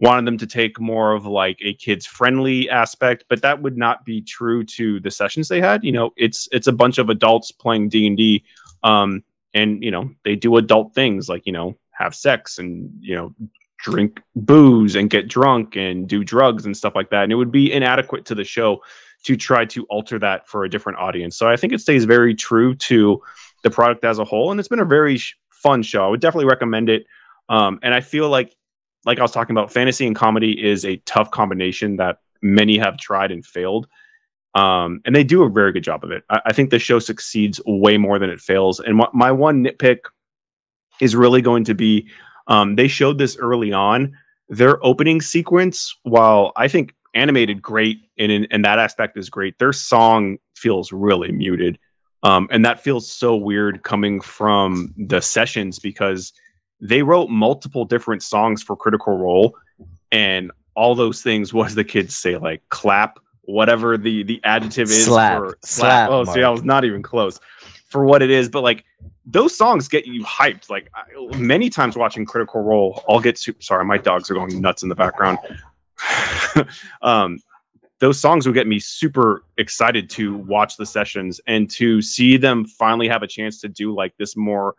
[0.00, 4.04] wanted them to take more of like a kids friendly aspect, but that would not
[4.04, 5.82] be true to the sessions they had.
[5.84, 8.44] You know, it's it's a bunch of adults playing D and D,
[8.84, 9.22] um,
[9.54, 13.34] and you know they do adult things like you know have sex and you know
[13.78, 17.22] drink booze and get drunk and do drugs and stuff like that.
[17.24, 18.82] And it would be inadequate to the show
[19.24, 21.36] to try to alter that for a different audience.
[21.36, 23.22] So I think it stays very true to
[23.62, 24.50] the product as a whole.
[24.50, 26.04] And it's been a very sh- fun show.
[26.04, 27.06] I would definitely recommend it.
[27.48, 28.54] Um, and I feel like,
[29.04, 32.98] like I was talking about, fantasy and comedy is a tough combination that many have
[32.98, 33.86] tried and failed.
[34.54, 36.24] Um, and they do a very good job of it.
[36.30, 38.80] I, I, think the show succeeds way more than it fails.
[38.80, 39.98] And my, my one nitpick
[41.00, 42.08] is really going to be
[42.48, 44.16] um, they showed this early on.
[44.48, 49.58] Their opening sequence, while I think animated great and in, and that aspect is great,
[49.58, 51.78] their song feels really muted.
[52.22, 56.32] Um, and that feels so weird coming from the sessions because
[56.80, 59.56] they wrote multiple different songs for Critical Role,
[60.12, 65.06] and all those things was the kids say like clap, whatever the the adjective is
[65.06, 66.10] slap, for slap.
[66.10, 67.40] Oh, see, I was not even close
[67.88, 68.84] for what it is, but like
[69.26, 70.70] those songs get you hyped.
[70.70, 73.60] Like I, many times watching Critical Role, I'll get super.
[73.60, 75.38] Sorry, my dogs are going nuts in the background.
[77.02, 77.38] um,
[77.98, 82.64] those songs will get me super excited to watch the sessions and to see them
[82.64, 84.76] finally have a chance to do like this more,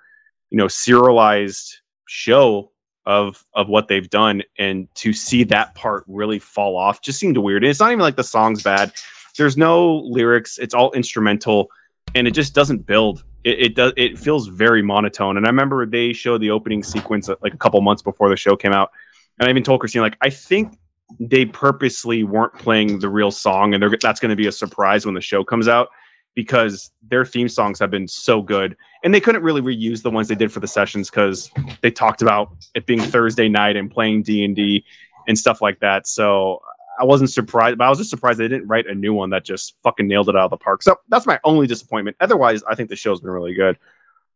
[0.50, 1.80] you know, serialized
[2.10, 2.72] show
[3.06, 7.38] of of what they've done and to see that part really fall off just seemed
[7.38, 7.64] weird.
[7.64, 8.92] And it's not even like the song's bad.
[9.38, 10.58] There's no lyrics.
[10.58, 11.70] It's all instrumental
[12.16, 13.24] and it just doesn't build.
[13.44, 13.94] It, it does.
[13.96, 15.38] It feels very monotone.
[15.38, 18.36] And I remember they showed the opening sequence uh, like a couple months before the
[18.36, 18.92] show came out,
[19.40, 20.78] and I even told Christine like I think
[21.20, 25.16] they purposely weren't playing the real song, and that's going to be a surprise when
[25.16, 25.90] the show comes out
[26.36, 30.28] because their theme songs have been so good, and they couldn't really reuse the ones
[30.28, 31.52] they did for the sessions because
[31.82, 34.86] they talked about it being Thursday night and playing D and D
[35.28, 36.08] and stuff like that.
[36.08, 36.62] So
[37.00, 39.46] I wasn't surprised, but I was just surprised they didn't write a new one that
[39.46, 40.84] just fucking nailed it out of the park.
[40.84, 42.18] So that's my only disappointment.
[42.20, 43.78] Otherwise, I think the show's been really good.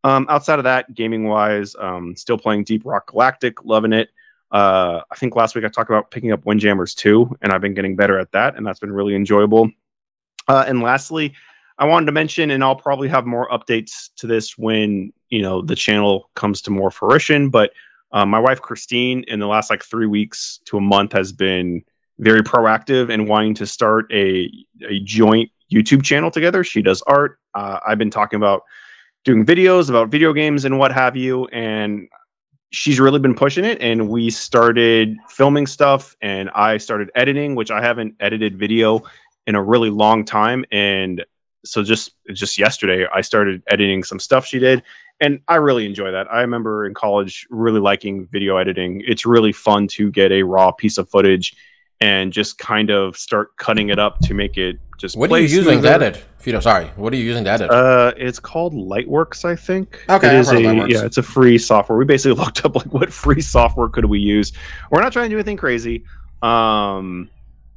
[0.05, 4.09] Um, outside of that, gaming wise, um, still playing Deep Rock Galactic, loving it.
[4.51, 7.73] Uh, I think last week I talked about picking up Windjammers 2, and I've been
[7.73, 9.69] getting better at that, and that's been really enjoyable.
[10.47, 11.33] Uh, and lastly,
[11.78, 15.61] I wanted to mention, and I'll probably have more updates to this when you know
[15.61, 17.49] the channel comes to more fruition.
[17.49, 17.71] But
[18.11, 21.84] uh, my wife Christine, in the last like three weeks to a month, has been
[22.19, 24.49] very proactive and wanting to start a
[24.88, 26.63] a joint YouTube channel together.
[26.63, 27.39] She does art.
[27.55, 28.63] Uh, I've been talking about
[29.24, 32.07] doing videos about video games and what have you, and
[32.74, 37.69] she's really been pushing it and we started filming stuff and I started editing which
[37.69, 39.03] I haven't edited video
[39.45, 41.24] in a really long time and
[41.66, 44.84] so just just yesterday I started editing some stuff she did
[45.20, 46.32] and I really enjoy that.
[46.32, 49.01] I remember in college really liking video editing.
[49.05, 51.55] It's really fun to get a raw piece of footage
[52.01, 55.16] and just kind of start cutting it up to make it just.
[55.16, 56.26] What are you using to edit?
[56.61, 57.72] Sorry, what are you using to edit?
[57.72, 60.03] Uh, it's called Lightworks, I think.
[60.09, 61.97] Okay, it is a yeah, it's a free software.
[61.97, 64.51] We basically looked up like what free software could we use.
[64.91, 66.03] We're not trying to do anything crazy.
[66.41, 67.30] Um,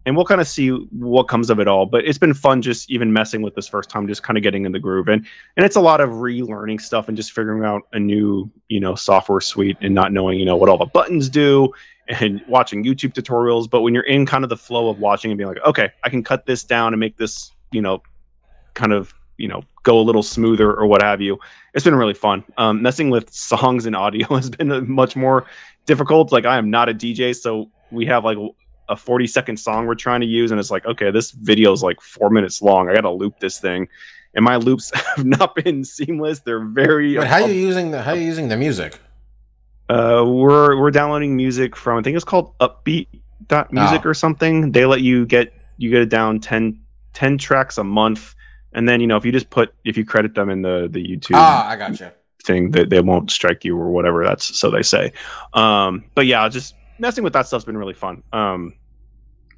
[0.07, 1.85] and we'll kind of see what comes of it all.
[1.85, 4.65] But it's been fun just even messing with this first time, just kind of getting
[4.65, 5.09] in the groove.
[5.09, 5.27] And
[5.57, 8.95] and it's a lot of relearning stuff and just figuring out a new, you know,
[8.95, 11.73] software suite and not knowing, you know, what all the buttons do
[12.09, 13.69] and watching YouTube tutorials.
[13.69, 16.09] But when you're in kind of the flow of watching and being like, okay, I
[16.09, 18.01] can cut this down and make this, you know,
[18.75, 21.39] kind of you know go a little smoother or what have you.
[21.75, 22.45] It's been really fun.
[22.59, 25.47] Um, messing with songs and audio has been much more
[25.85, 26.31] difficult.
[26.31, 28.39] Like I am not a DJ, so we have like
[28.89, 31.83] a 40 second song we're trying to use, and it's like, okay, this video is
[31.83, 32.89] like four minutes long.
[32.89, 33.89] I got to loop this thing,
[34.35, 36.41] and my loops have not been seamless.
[36.41, 37.19] They're very.
[37.19, 38.99] Wait, how are you using the how are you using the music?
[39.89, 43.07] Uh, we're we're downloading music from I think it's called Uppbeat
[43.47, 44.09] dot music Oh.
[44.11, 44.73] or something.
[44.73, 46.81] They let you get you get it down 10,
[47.13, 48.35] 10 tracks a month,
[48.73, 51.05] and then you know if you just put if you credit them in the the
[51.05, 52.11] YouTube Ah, I got you.
[52.43, 55.13] thing that they won't strike you or whatever that's so they say
[55.55, 58.23] um but yeah I'll just messing with that stuff's been really fun.
[58.33, 58.75] Um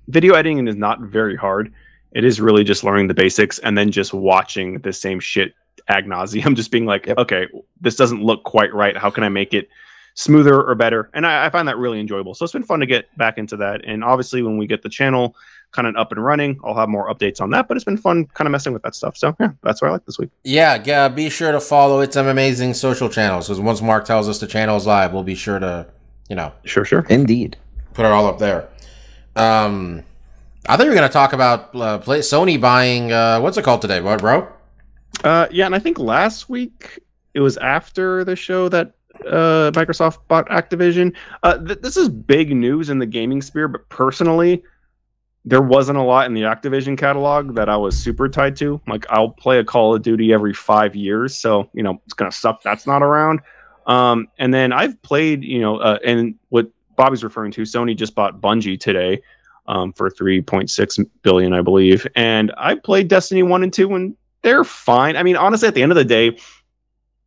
[0.08, 1.72] video editing is not very hard.
[2.12, 5.52] It is really just learning the basics and then just watching the same shit
[5.88, 7.18] ad nauseum just being like Yep.
[7.18, 7.46] okay
[7.80, 8.96] this doesn't look quite right.
[8.96, 9.68] How can i make it
[10.14, 11.10] smoother or better?
[11.14, 12.34] And I, I find that really enjoyable.
[12.34, 13.84] So it's been fun to get back into that.
[13.84, 15.36] And obviously when we get the channel
[15.70, 18.24] kind of up and running i'll have more updates on that but it's been fun
[18.32, 19.18] kind of messing with that stuff.
[19.18, 20.30] So yeah that's what i like this week.
[20.42, 21.08] Yeah, yeah.
[21.08, 24.46] Be sure to follow its an amazing social channels because once Mark tells us the
[24.46, 25.86] channel is live, we'll be sure to,
[26.28, 27.56] you know, sure sure Indeed.
[27.94, 28.68] put it all up there.
[29.36, 30.02] Um,
[30.68, 34.00] I think we're gonna talk about uh, play Sony buying uh, what's it called today,
[34.00, 34.48] what, bro?
[35.24, 37.00] Uh, yeah, and I think last week
[37.34, 38.92] it was after the show that
[39.26, 41.14] uh, Microsoft bought Activision.
[41.42, 44.62] Uh, th- this is big news in the gaming sphere, but personally,
[45.44, 48.80] there wasn't a lot in the Activision catalog that I was super tied to.
[48.86, 52.32] Like, I'll play a Call of Duty every five years, so you know it's gonna
[52.32, 53.40] suck that's not around.
[53.88, 58.14] Um, and then I've played, you know, uh, and what Bobby's referring to, Sony just
[58.14, 59.22] bought Bungie today.
[59.66, 64.64] Um, for 3.6 billion, I believe, and I played Destiny one and two, and they're
[64.64, 65.14] fine.
[65.14, 66.38] I mean, honestly, at the end of the day,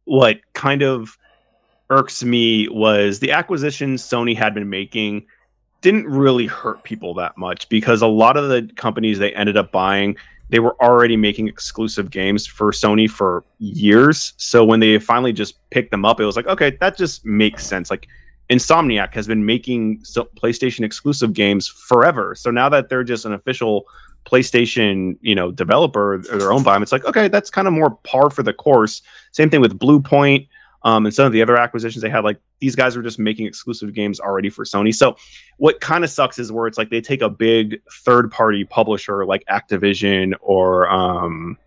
[0.06, 1.20] what kind of
[1.92, 5.28] irks me was the acquisitions Sony had been making
[5.82, 9.72] didn't really hurt people that much because a lot of the companies they ended up
[9.72, 10.16] buying
[10.52, 14.34] they were already making exclusive games for Sony for years.
[14.36, 17.66] So when they finally just picked them up, it was like, okay, that just makes
[17.66, 17.90] sense.
[17.90, 18.08] Like
[18.50, 22.36] Insomniac has been making PlayStation exclusive games forever.
[22.36, 23.86] So now that they're just an official
[24.26, 27.74] PlayStation, you know, developer or their own by them, it's like, okay, that's kind of
[27.74, 29.02] more par for the course.
[29.32, 30.50] Same thing with Bluepoint
[30.84, 32.24] um, and some of the other acquisitions they had.
[32.24, 34.94] Like these guys were just making exclusive games already for Sony.
[34.94, 35.16] So
[35.58, 39.26] what kind of sucks is where it's like they take a big third party publisher
[39.26, 41.58] like Activision or um,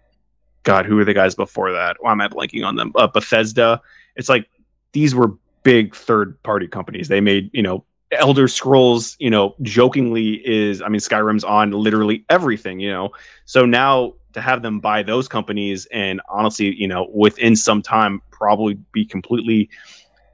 [0.65, 1.97] God, who were the guys before that?
[2.01, 2.93] Why am I blanking on them?
[2.95, 3.81] Uh, Bethesda.
[4.17, 4.49] It's like
[4.93, 7.09] these were big third party companies.
[7.09, 12.25] They made, you know, Elder Scrolls, you know, jokingly is, I mean, Skyrim's on literally
[12.31, 13.11] everything, you know.
[13.45, 18.21] So now to have them buy those companies and honestly, you know, within some time
[18.31, 19.71] probably be completely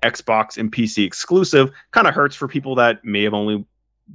[0.02, 3.64] Xbox and PC exclusive kind of hurts for people that may have only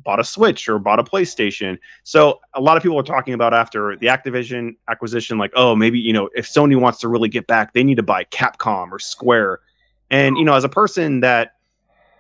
[0.03, 1.77] bought a Switch or bought a PlayStation.
[2.03, 5.99] So a lot of people are talking about after the Activision acquisition, like, oh, maybe,
[5.99, 8.99] you know, if Sony wants to really get back, they need to buy Capcom or
[8.99, 9.59] Square.
[10.09, 11.53] And, you know, as a person that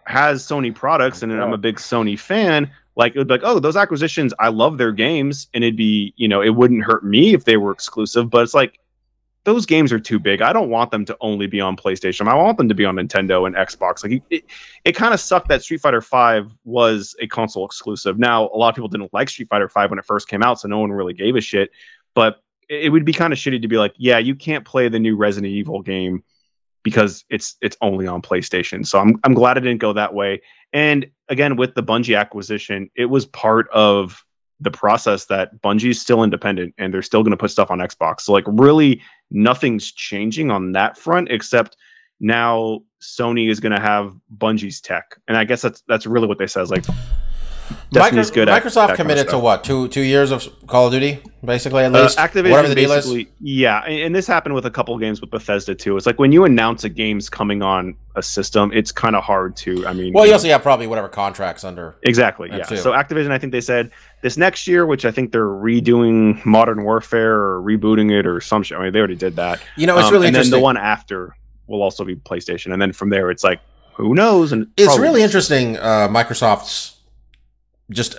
[0.05, 3.59] has Sony products and I'm a big Sony fan, like it would be like, oh,
[3.59, 7.33] those acquisitions, I love their games, and it'd be, you know, it wouldn't hurt me
[7.33, 8.79] if they were exclusive, but it's like
[9.43, 10.41] those games are too big.
[10.41, 12.27] I don't want them to only be on PlayStation.
[12.27, 14.03] I want them to be on Nintendo and Xbox.
[14.03, 14.45] Like it,
[14.83, 18.17] it kind of sucked that Street Fighter V was a console exclusive.
[18.17, 20.59] Now, a lot of people didn't like Street Fighter V when it first came out,
[20.59, 21.69] so no one really gave a shit.
[22.15, 24.99] But it would be kind of shitty to be like, yeah, you can't play the
[24.99, 26.23] new Resident Evil game
[26.85, 28.85] because it's it's only on PlayStation.
[28.85, 30.41] So I'm I'm glad it didn't go that way.
[30.71, 34.23] And again, with the Bungie acquisition, it was part of
[34.61, 37.79] the process that Bungie is still independent and they're still going to put stuff on
[37.79, 38.21] Xbox.
[38.21, 41.75] So like really nothing's changing on that front except
[42.19, 45.17] now Sony is going to have Bungie's tech.
[45.27, 46.61] And I guess that's that's really what they said.
[46.61, 46.85] Is like
[47.91, 49.63] Destiny's Micro- good at Microsoft kind of committed to what?
[49.63, 52.17] Two two years of Call of Duty, basically at Uh, least.
[52.17, 53.13] Activision Whatever the deal is.
[53.41, 55.97] yeah, and, and this happened with a couple of games with Bethesda too.
[55.97, 59.55] It's like when you announce a game's coming on a system, it's kind of hard
[59.57, 59.85] to.
[59.87, 61.95] I mean, Well, you you know, also have probably whatever contracts under.
[62.03, 62.49] Exactly.
[62.51, 62.63] Yeah.
[62.63, 62.77] too.
[62.77, 63.91] So Activision, I think they said
[64.21, 68.63] this next year, which I think they're redoing Modern Warfare or rebooting it or some
[68.63, 68.77] shit.
[68.77, 69.59] I mean, they already did that.
[69.75, 70.51] You know, it's Um, really and interesting.
[70.51, 71.35] then the one after
[71.67, 73.59] will also be PlayStation, and then from there, it's like
[73.93, 74.51] who knows?
[74.51, 75.77] And it's probably- really interesting.
[75.77, 76.94] Uh, Microsoft's
[77.89, 78.17] just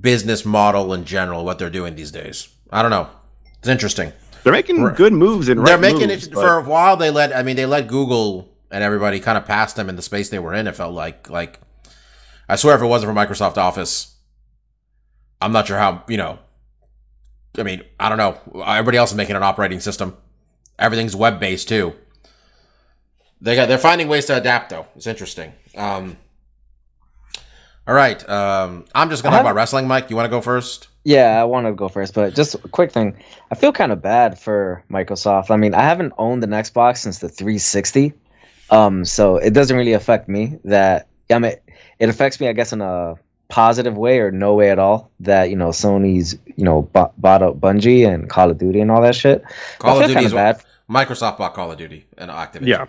[0.00, 2.48] business model in general, what they're doing these days.
[2.70, 3.08] I don't know.
[3.60, 4.12] It's interesting.
[4.44, 4.96] They're making Right.
[4.96, 6.96] good moves and they're right making moves, it but- for a while.
[6.96, 7.34] They let.
[7.34, 10.38] I mean, they let Google and everybody kind of pass them in the space they
[10.38, 10.66] were in.
[10.66, 11.60] It felt like like.
[12.48, 14.14] I swear, if it wasn't for Microsoft Office,
[15.40, 16.04] I'm not sure how.
[16.08, 16.38] You know.
[17.58, 18.38] I mean, I don't know.
[18.64, 20.16] Everybody else is making an operating system.
[20.78, 21.94] Everything's web based too.
[23.40, 23.66] They got.
[23.68, 24.86] They're finding ways to adapt, though.
[24.96, 25.52] It's interesting.
[25.76, 26.16] Um,
[27.88, 28.28] All right.
[28.28, 29.88] Um, I'm just gonna talk about wrestling.
[29.88, 30.88] Mike, you want to go first?
[31.04, 33.16] Yeah, I want to go first, but just a quick thing.
[33.50, 35.50] I feel kind of bad for Microsoft.
[35.50, 38.12] I mean, I haven't owned an Xbox since the 360,
[38.68, 40.58] um, so it doesn't really affect me.
[40.64, 41.54] That I mean,
[41.98, 43.14] it affects me, I guess, in a
[43.48, 45.10] positive way or no way at all.
[45.20, 48.90] That you know, Sony's you know bought, bought out Bungie and Call of Duty and
[48.90, 49.42] all that shit.
[49.78, 50.62] Call of Duty is bad.
[50.90, 52.66] Microsoft bought Call of Duty and Activision.
[52.66, 52.86] Yeah.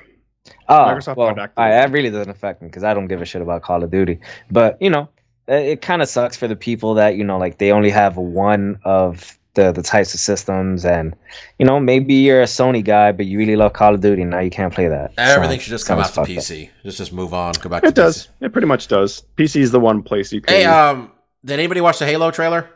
[0.70, 1.49] Oh, Microsoft well, Activision.
[1.57, 3.91] I, that really doesn't affect me because I don't give a shit about Call of
[3.91, 4.20] Duty.
[4.51, 5.09] But you know,
[5.47, 8.17] it, it kind of sucks for the people that you know, like they only have
[8.17, 11.15] one of the the types of systems, and
[11.57, 14.32] you know, maybe you're a Sony guy, but you really love Call of Duty, and
[14.32, 15.11] now you can't play that.
[15.17, 16.43] Everything So, should just come sounds out to fucked up.
[16.43, 16.70] PC.
[16.84, 17.53] Just just move on.
[17.53, 17.82] Go back.
[17.82, 18.28] to It does.
[18.28, 18.45] PC.
[18.45, 19.24] It pretty much does.
[19.38, 20.55] PC is the one place you can.
[20.55, 21.11] Hey, um,
[21.43, 22.70] did anybody watch the Halo trailer?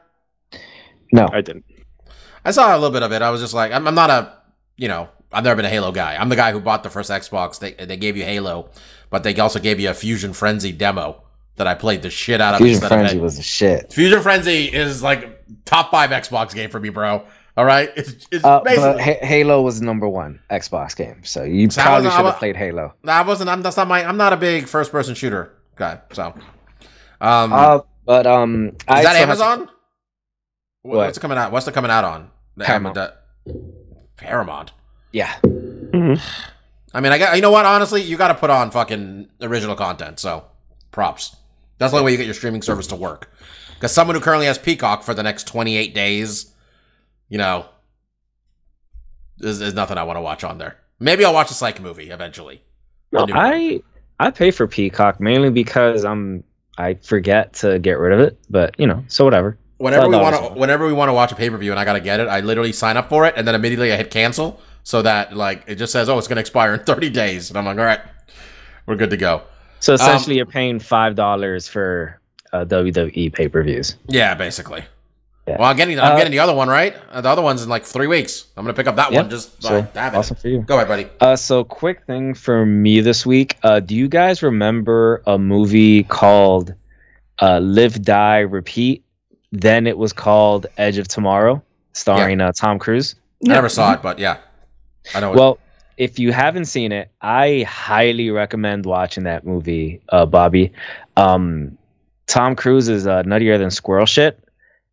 [1.12, 1.66] No, I didn't.
[2.44, 3.22] I saw a little bit of it.
[3.22, 4.34] I was just like, I'm, I'm not a,
[4.78, 6.16] you know, I've never been a Halo guy.
[6.16, 7.60] I'm the guy who bought the first Xbox.
[7.60, 8.70] They they gave you Halo,
[9.10, 11.22] but they also gave you a Fusion Frenzy demo
[11.56, 12.60] that I played the shit out of.
[12.60, 13.92] Fusion instead of Frenzy was the shit.
[13.94, 17.24] Fusion Frenzy is like top five Xbox game for me, bro.
[17.56, 21.84] All right, it's, it's Uh, but Halo was number one Xbox game, so you So
[21.84, 22.96] probably should have played Halo.
[23.08, 23.50] I wasn't.
[23.52, 24.04] I'm that's not my.
[24.04, 26.00] I'm not a big first person shooter guy.
[26.14, 26.34] So,
[27.22, 29.70] um, Uh, but um, I is that Amazon?
[30.82, 30.98] Wh- What?
[30.98, 31.52] What's it coming out?
[31.52, 32.32] What's it coming out on?
[32.58, 32.98] The Paramount.
[32.98, 33.14] Am-
[33.46, 33.62] the-
[34.18, 34.72] Paramount.
[35.14, 36.16] Yeah, mm-hmm.
[36.94, 37.66] I mean, I got you know what?
[37.66, 40.20] Honestly, you got to put on fucking original content.
[40.20, 40.46] So,
[40.92, 41.36] props.
[41.78, 43.32] That's the only way you get your streaming service to work.
[43.74, 46.54] Because someone who currently has Peacock for the next 28 days,
[47.28, 47.66] you know,
[49.38, 50.78] there's, there's nothing I want to watch on there.
[51.00, 52.62] Maybe I'll watch a psych movie eventually.
[53.12, 53.82] No, I
[54.20, 56.44] I pay for Peacock mainly because I'm
[56.78, 58.40] I forget to get rid of it.
[58.50, 59.58] But you know, so whatever.
[59.78, 61.84] Whenever we want to, whenever we want to watch a pay per view and I
[61.84, 64.62] gotta get it, I literally sign up for it and then immediately I hit cancel
[64.84, 67.66] so that like it just says, oh, it's gonna expire in 30 days, and I'm
[67.66, 68.02] like, all right,
[68.86, 69.42] we're good to go.
[69.80, 72.20] So Um, essentially, you're paying five dollars for
[72.54, 73.96] uh, WWE pay per views.
[74.08, 74.86] Yeah, basically.
[75.48, 75.58] Yeah.
[75.60, 76.96] Well, I'm getting I'm Uh, getting the other one right.
[77.12, 78.46] Uh, the other one's in like three weeks.
[78.56, 79.30] I'm gonna pick up that Yeah, one.
[79.30, 80.18] Just uh, have it.
[80.18, 80.62] awesome for you.
[80.62, 81.08] Go ahead, buddy.
[81.20, 83.58] Uh, so quick thing for me this week.
[83.62, 86.74] Uh, do you guys remember a movie called
[87.42, 89.04] uh, "Live, Die, Repeat"?
[89.52, 91.62] Then it was called Edge of Tomorrow,
[91.92, 93.16] starring uh, Tom Cruise.
[93.46, 94.38] I never saw it, but yeah,
[95.16, 95.32] I know.
[95.34, 95.60] Well,
[95.98, 100.72] if you haven't seen it, I highly recommend watching that movie, uh, Bobby.
[101.18, 101.78] Um,
[102.28, 104.44] Tom Cruise is uh, nuttier than squirrel shit,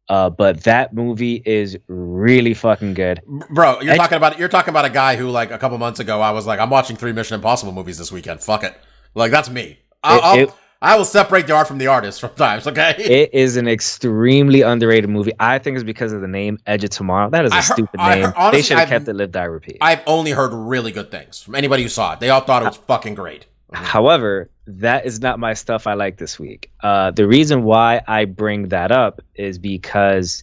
[0.08, 3.20] uh, but that movie is really fucking good.
[3.50, 6.20] bro, you're talking about you're talking about a guy who like a couple months ago
[6.20, 8.42] I was like, I'm watching three Mission Impossible movies this weekend.
[8.42, 8.74] Fuck it,
[9.14, 9.78] like that's me.
[10.02, 12.66] I'll, It- it- I will separate the art from the artist sometimes.
[12.66, 12.94] Okay.
[12.98, 15.32] It is an extremely underrated movie.
[15.38, 17.30] I think it's because of the name Edge of Tomorrow.
[17.30, 18.24] That is a heard- stupid I name.
[18.24, 19.78] heard- honestly, they should have kept it Live, Die, Repeat.
[19.82, 22.20] I've only heard really good things from anybody who saw it.
[22.20, 23.46] They all thought it was fucking great.
[23.72, 26.70] However, that is not my stuff I like this week.
[26.82, 30.42] Uh, the reason why I bring that up is because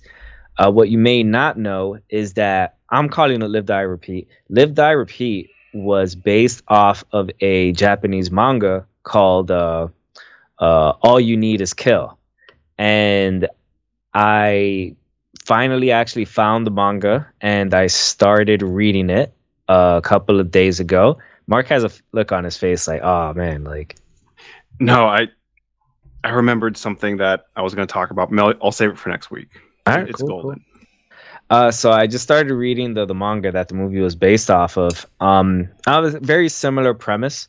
[0.60, 4.28] uh, what you may not know is that I'm calling it Live, Die, Repeat.
[4.50, 9.88] Live, Die, Repeat was based off of a Japanese manga called uh,
[10.60, 12.18] uh, All You Need Is Kill.
[12.78, 13.48] And
[14.14, 14.96] I
[15.46, 19.34] finally actually found the manga and I started reading it
[19.70, 21.18] uh, a couple of days ago.
[21.48, 23.96] Mark has a look on his face like, oh man, like
[24.80, 25.28] No, I
[26.24, 28.30] I remembered something that I was going to talk about.
[28.62, 29.48] I'll save it for next week.
[29.88, 30.66] Alright, it's cool, golden.
[31.50, 34.78] Uh, so I just started reading the the manga that the movie was based off
[34.78, 35.06] of.
[35.22, 37.48] Um, I was very similar premise,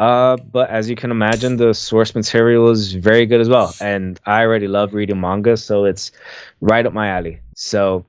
[0.00, 4.18] uh, but as you can imagine, the source material is very good as well, and
[4.26, 6.12] I already love reading manga, so it's
[6.60, 7.40] right up my alley.
[7.54, 8.06] So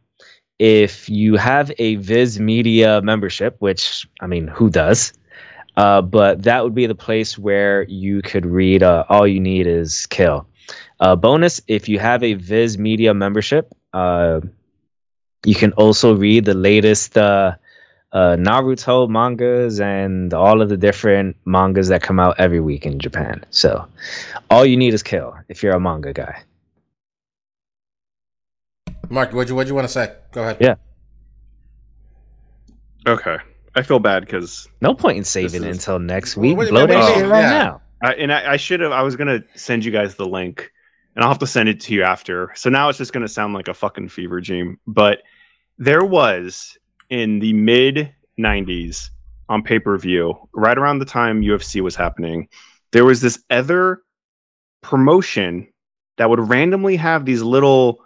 [0.59, 5.13] if you have a Viz Media membership, which I mean, who does?
[5.77, 8.83] Uh, but that would be the place where you could read.
[8.83, 10.47] Uh, All you need is kill.
[10.99, 13.73] Uh, bonus: if you have a Viz Media membership.
[13.93, 14.41] Uh,
[15.45, 17.17] you can also read the latest
[18.13, 22.99] uh, Naruto mangas and all of the different mangas that come out every week in
[22.99, 23.43] Japan.
[23.51, 23.85] So
[24.49, 26.43] all you need is kill if you're a manga guy.
[29.09, 30.13] Mark, what'd you what'd you want to say?
[30.31, 30.57] Go ahead.
[30.59, 30.75] Yeah.
[33.07, 33.37] Okay.
[33.75, 36.57] I feel bad because No point in saving This it is- until next week.
[36.57, 37.49] wait, Blow wait, that wait, wait, right yeah.
[37.63, 37.81] now.
[38.03, 38.91] I, and I, I should have.
[38.91, 40.71] I was gonna send you guys the link,
[41.15, 42.51] and I'll have to send it to you after.
[42.55, 44.79] So now it's just gonna sound like a fucking fever dream.
[44.87, 45.21] But
[45.77, 46.77] there was
[47.11, 49.11] in the mid '90s
[49.49, 52.47] on pay per view, right around the time UFC was happening,
[52.91, 54.01] there was this other
[54.81, 55.67] promotion
[56.17, 58.03] that would randomly have these little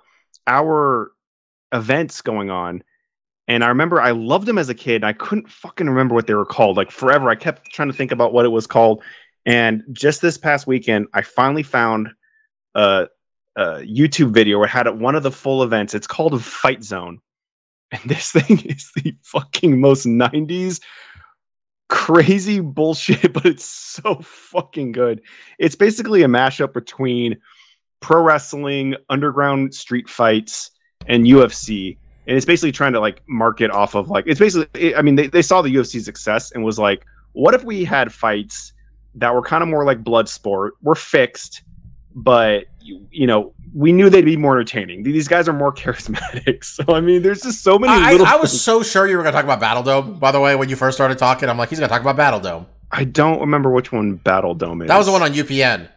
[0.48, 1.12] hour
[1.72, 2.84] events going on.
[3.48, 5.04] And I remember I loved them as a kid.
[5.04, 6.78] I couldn't fucking remember what they were called.
[6.78, 9.04] Like forever, I kept trying to think about what it was called.
[9.46, 12.10] And just this past weekend, I finally found
[12.74, 13.08] a,
[13.56, 15.94] a YouTube video where it had one of the full events.
[15.94, 17.22] It's called Fight Zone,
[17.92, 20.82] and this thing is the fucking most '90s
[21.88, 25.22] crazy bullshit, but it's so fucking good.
[25.60, 27.38] It's basically a mashup between
[28.00, 30.72] pro wrestling, underground street fights,
[31.08, 31.98] and UFC.
[32.28, 35.28] And it's basically trying to like market off of like it's basically I mean they,
[35.28, 38.74] they saw the UFC success and was like, what if we had fights
[39.16, 41.64] that were kind of more like blood sport, were fixed,
[42.14, 45.04] but you, you know, we knew they'd be more entertaining.
[45.04, 46.64] These guys are more charismatic.
[46.64, 49.24] So I mean, there's just so many I, little I was so sure you were
[49.24, 50.20] going to talk about Battle Dome.
[50.20, 52.16] By the way, when you first started talking, I'm like, he's going to talk about
[52.16, 52.68] Battle Dome.
[52.92, 54.88] I don't remember which one Battle Dome is.
[54.88, 55.90] That was the one on UPN.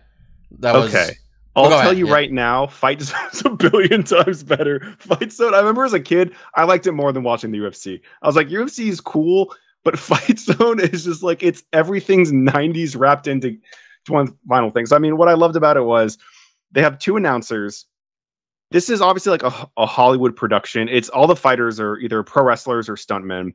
[0.59, 1.13] That was okay.
[1.55, 2.15] I'll tell ahead, you yeah.
[2.15, 4.95] right now, Fight Zone's a billion times better.
[4.99, 5.55] Fight Zone.
[5.55, 8.01] I remember as a kid, I liked it more than watching the UFC.
[8.23, 12.99] I was like, UFC is cool, but Fight Zone is just like it's everything's '90s
[12.99, 13.59] wrapped into
[14.09, 14.87] one final thing.
[14.87, 16.17] So I mean, what I loved about it was
[16.73, 17.87] they have two announcers.
[18.71, 20.89] This is obviously like a, a Hollywood production.
[20.89, 23.55] It's all the fighters are either pro wrestlers or stuntmen.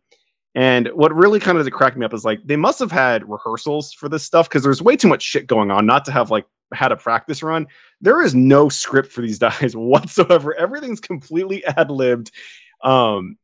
[0.56, 3.94] And what really kind of cracked me up is like they must have had rehearsals
[3.94, 6.46] for this stuff because there's way too much shit going on not to have like
[6.74, 7.68] had a practice run.
[8.02, 10.56] There is no script for these guys whatsoever.
[10.56, 12.32] Everything's completely ad libbed.
[12.84, 13.38] Um,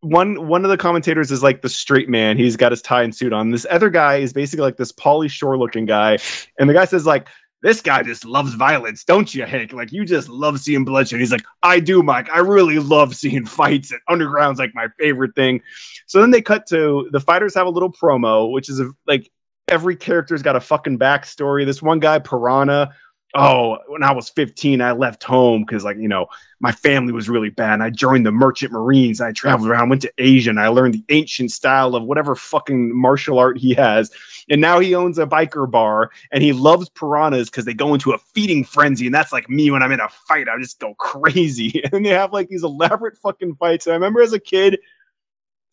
[0.00, 2.36] one one of the commentators is like the straight man.
[2.36, 3.50] He's got his tie and suit on.
[3.50, 6.18] This other guy is basically like this Pauly Shore looking guy,
[6.58, 7.28] and the guy says like.
[7.66, 9.72] This guy just loves violence, don't you, Hank?
[9.72, 11.18] Like you just love seeing bloodshed.
[11.18, 12.30] He's like, I do, Mike.
[12.32, 15.62] I really love seeing fights, and underground's like my favorite thing.
[16.06, 19.28] So then they cut to the fighters have a little promo, which is a, like
[19.66, 21.66] every character's got a fucking backstory.
[21.66, 22.94] This one guy, Piranha.
[23.38, 26.26] Oh, when I was 15, I left home because, like, you know,
[26.58, 27.74] my family was really bad.
[27.74, 29.20] And I joined the Merchant Marines.
[29.20, 32.98] I traveled around, went to Asia, and I learned the ancient style of whatever fucking
[32.98, 34.10] martial art he has.
[34.48, 38.12] And now he owns a biker bar and he loves piranhas because they go into
[38.12, 39.04] a feeding frenzy.
[39.06, 41.82] And that's like me when I'm in a fight, I just go crazy.
[41.92, 43.86] And they have like these elaborate fucking fights.
[43.86, 44.78] And I remember as a kid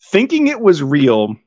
[0.01, 1.37] thinking it was real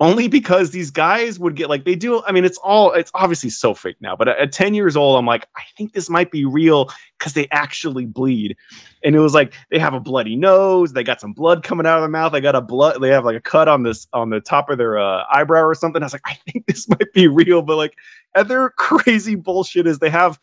[0.00, 3.50] only because these guys would get like they do i mean it's all it's obviously
[3.50, 6.30] so fake now but at, at 10 years old i'm like i think this might
[6.30, 8.56] be real because they actually bleed.
[9.04, 11.98] And it was like they have a bloody nose they got some blood coming out
[11.98, 14.30] of their mouth they got a blood they have like a cut on this on
[14.30, 16.02] the top of their uh, eyebrow or something.
[16.02, 17.96] I was like i think this might be real but like
[18.34, 20.40] other crazy bullshit is they have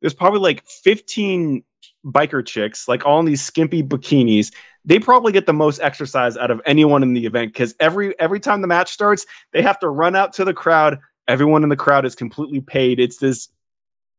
[0.00, 1.62] there's probably like 15
[2.04, 4.52] biker chicks like all in these skimpy bikinis
[4.84, 8.40] they probably get the most exercise out of anyone in the event because every every
[8.40, 10.98] time the match starts, they have to run out to the crowd.
[11.28, 12.98] Everyone in the crowd is completely paid.
[12.98, 13.48] It's this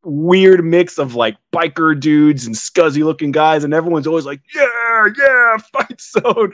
[0.03, 5.05] weird mix of like biker dudes and scuzzy looking guys, and everyone's always like, "Yeah,
[5.17, 6.53] yeah, fight zone."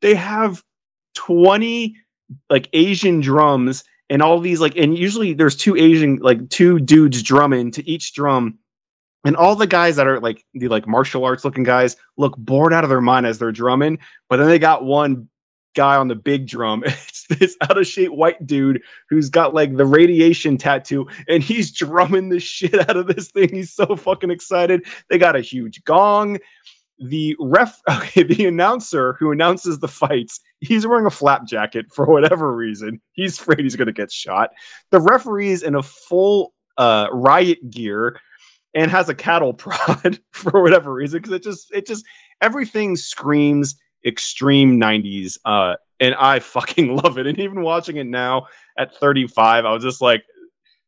[0.00, 0.62] They have
[1.14, 1.96] twenty
[2.48, 7.22] like Asian drums and all these like, and usually there's two Asian like two dudes
[7.22, 8.58] drumming to each drum
[9.24, 12.72] and all the guys that are like the like martial arts looking guys look bored
[12.72, 13.98] out of their mind as they're drumming
[14.28, 15.28] but then they got one
[15.74, 16.82] guy on the big drum.
[17.10, 21.70] It's this out of shape white dude who's got like the radiation tattoo and he's
[21.70, 23.50] drumming the shit out of this thing.
[23.50, 24.84] He's so fucking excited.
[25.08, 26.38] They got a huge gong.
[26.98, 32.06] The ref okay the announcer who announces the fights he's wearing a flap jacket for
[32.06, 33.00] whatever reason.
[33.12, 34.50] He's afraid he's going to get shot.
[34.90, 38.20] The referee's in a full uh riot gear
[38.74, 42.04] and has a cattle prod for whatever reason because it just it just
[42.40, 47.26] everything screams extreme 90s uh and i fucking love it.
[47.26, 48.46] And even watching it now
[48.78, 50.24] at 35 i was just like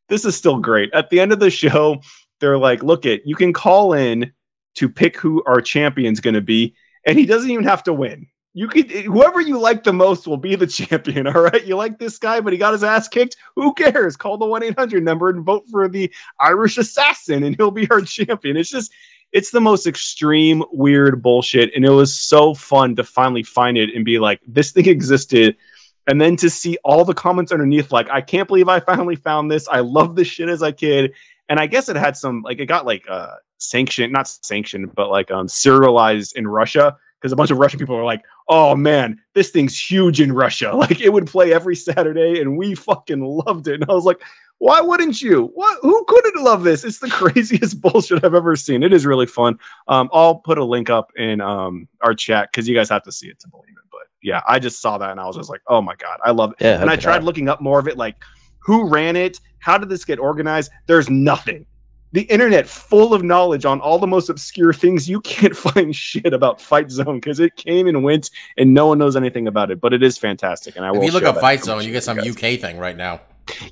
[0.09, 0.93] this is still great.
[0.93, 2.01] At the end of the show
[2.39, 4.31] they're like look it you can call in
[4.75, 6.75] to pick who our champion's going to be
[7.05, 10.37] and he doesn't even have to win you could whoever you like the most will
[10.37, 11.65] be the champion all right?
[11.65, 13.37] You like this guy but he got his ass kicked?
[13.55, 14.15] Who cares?
[14.15, 18.57] Call the 1-800 number and vote for the irish assassin and he'll be our champion.
[18.57, 18.91] It's just
[19.31, 23.89] it's the most extreme weird bullshit and it was so fun to finally find it
[23.95, 25.57] and be like this thing existed.
[26.05, 29.49] And then to see all the comments underneath like i can't believe i finally found
[29.49, 29.67] this.
[29.67, 31.13] I love this shit as a kid.
[31.49, 35.09] And i guess it had some like it got like uh sanctioned not sanctioned but
[35.09, 39.19] like um serialized in russia because a bunch of russian people are like oh man
[39.33, 40.71] this thing's huge in russia.
[40.83, 43.75] Like it would play every saturday and we fucking loved it.
[43.81, 44.21] And i was like
[44.59, 45.51] why wouldn't you?
[45.55, 45.77] What?
[45.81, 46.85] Who couldn't love this?
[46.85, 48.83] It's the craziest bullshit i've ever seen.
[48.83, 49.59] It is really fun.
[49.87, 53.11] Um i'll put a link up in um our chat because you guys have to
[53.11, 53.89] see it to believe it.
[53.91, 56.31] But yeah i just saw that and i was just like oh my god i
[56.31, 56.63] love it.
[56.63, 58.15] Yeah, and i tried looking up more of it like
[58.63, 59.39] who ran it?
[59.59, 60.71] How did this get organized?
[60.87, 61.65] There's nothing
[62.13, 66.33] the internet full of knowledge on all the most obscure things you can't find shit
[66.33, 69.81] about fight zone because it came and went and no one knows anything about it
[69.81, 71.91] but it is fantastic and i will If you look share up Fight Zone, you
[71.91, 72.55] get some with you guys.
[72.55, 73.19] UK thing right now.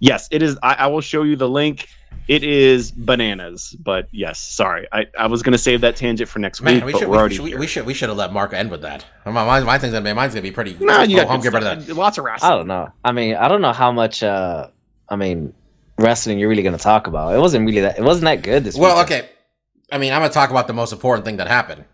[0.02, 0.58] Yes, it is.
[0.62, 1.88] I, I will show you the link.
[2.28, 4.88] It is bananas, but yes, sorry.
[4.92, 7.14] I, I was gonna save that tangent for next Man, week, we but should we're
[7.16, 9.06] we, already should, we, we should we should have let Mark end with that.
[9.26, 10.76] My, my, my thing's gonna be mine's gonna be pretty.
[10.80, 11.96] no, you oh, got I'm good good that.
[11.96, 12.52] lots of wrestling.
[12.52, 12.92] I don't know.
[13.04, 14.24] I mean, I don't know how much.
[14.24, 14.68] uh
[15.10, 15.54] I mean,
[16.02, 17.36] wrestling you're really gonna talk about.
[17.36, 17.98] It wasn't really that.
[17.98, 18.78] It wasn't that good this.
[18.78, 19.24] Well, weekend.
[19.24, 19.32] okay.
[19.92, 21.86] I mean, I'm gonna talk about the most important thing that happened.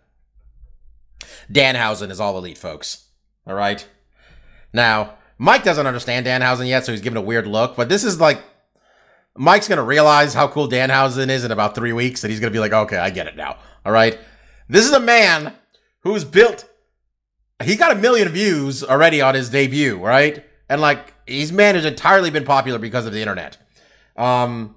[1.52, 3.06] Danhausen is all elite, folks.
[3.46, 3.86] All right.
[4.74, 7.76] Now, Mike doesn't understand Danhausen yet, so he's giving a weird look.
[7.76, 8.42] But this is like,
[9.36, 12.60] Mike's gonna realize how cool Danhausen is in about three weeks, and he's gonna be
[12.60, 14.20] like, "Okay, I get it now." All right.
[14.68, 15.54] This is a man
[16.02, 16.68] who's built.
[17.64, 20.44] He got a million views already on his debut, right?
[20.70, 23.58] And like, he's man has entirely been popular because of the internet.
[24.18, 24.76] Um,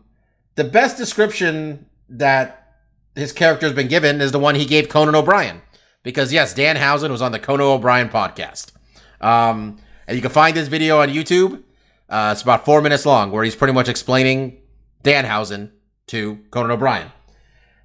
[0.54, 2.76] the best description that
[3.14, 5.62] his character has been given is the one he gave Conan O'Brien.
[6.02, 8.72] Because yes, Danhausen was on the Conan O'Brien podcast.
[9.20, 11.62] Um, and you can find this video on YouTube.
[12.08, 14.58] Uh, it's about four minutes long, where he's pretty much explaining
[15.02, 15.70] Dan Danhausen
[16.08, 17.12] to Conan O'Brien.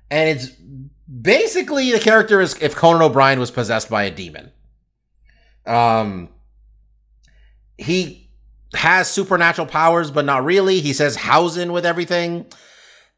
[0.09, 0.49] And it's
[1.21, 4.51] basically the character is if Conan O'Brien was possessed by a demon.
[5.65, 6.29] Um,
[7.77, 8.24] he
[8.73, 10.81] has supernatural powers, but not really.
[10.81, 12.45] He says Hausen with everything.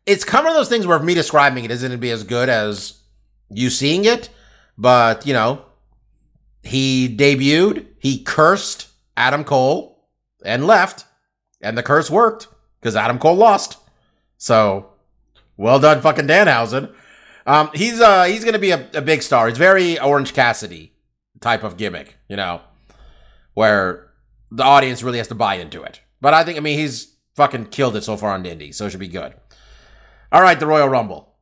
[0.05, 2.11] It's kind of one of those things where me describing it isn't going to be
[2.11, 3.01] as good as
[3.49, 4.29] you seeing it,
[4.77, 5.63] but you know,
[6.63, 10.07] he debuted, he cursed Adam Cole
[10.43, 11.05] and left,
[11.61, 12.47] and the curse worked
[12.79, 13.77] because Adam Cole lost.
[14.37, 14.91] So,
[15.55, 16.93] well done, fucking Danhausen.
[17.45, 19.47] Um, he's uh he's gonna be a, a big star.
[19.47, 20.93] He's very Orange Cassidy
[21.39, 22.61] type of gimmick, you know,
[23.53, 24.06] where
[24.51, 26.01] the audience really has to buy into it.
[26.21, 28.91] But I think I mean he's fucking killed it so far on Indy, so it
[28.91, 29.33] should be good.
[30.31, 31.35] All right, the Royal Rumble.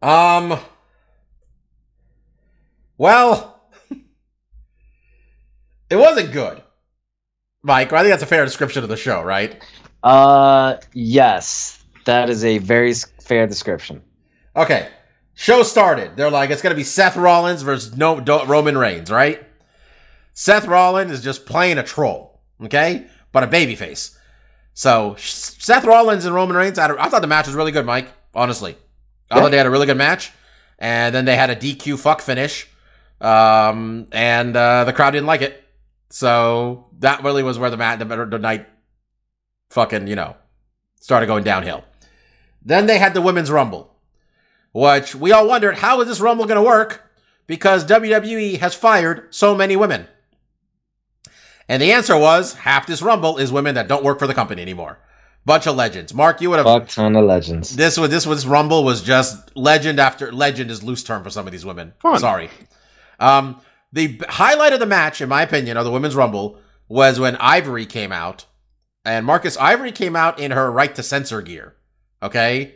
[0.00, 0.58] Um.
[2.96, 3.60] Well,
[5.90, 6.62] it wasn't good,
[7.62, 7.92] Mike.
[7.92, 9.62] I think that's a fair description of the show, right?
[10.02, 14.02] Uh, yes, that is a very fair description.
[14.56, 14.88] Okay.
[15.34, 16.16] Show started.
[16.16, 19.44] They're like, it's going to be Seth Rollins versus no, Do- Roman Reigns, right?
[20.38, 23.08] Seth Rollins is just playing a troll, okay?
[23.32, 24.16] But a babyface.
[24.72, 28.12] So, Seth Rollins and Roman Reigns, I, I thought the match was really good, Mike,
[28.32, 28.76] honestly.
[29.32, 30.30] I thought they had a really good match.
[30.78, 32.68] And then they had a DQ fuck finish.
[33.20, 35.64] Um, and uh, the crowd didn't like it.
[36.10, 38.68] So, that really was where the, mat- the, the night
[39.70, 40.36] fucking, you know,
[41.00, 41.82] started going downhill.
[42.64, 43.92] Then they had the Women's Rumble
[44.72, 47.10] which we all wondered how is this Rumble going to work
[47.48, 50.06] because WWE has fired so many women.
[51.68, 54.62] And the answer was half this Rumble is women that don't work for the company
[54.62, 54.98] anymore.
[55.44, 56.12] Bunch of legends.
[56.14, 57.74] Mark, you would have Fuck ton of legends.
[57.76, 61.46] this was this was Rumble was just legend after legend is loose term for some
[61.46, 61.94] of these women.
[62.00, 62.18] Fun.
[62.18, 62.50] Sorry.
[63.20, 63.60] Um,
[63.92, 66.58] the b- highlight of the match, in my opinion, of the women's Rumble
[66.88, 68.44] was when Ivory came out,
[69.04, 71.74] and Marcus Ivory came out in her right to censor gear.
[72.22, 72.74] Okay,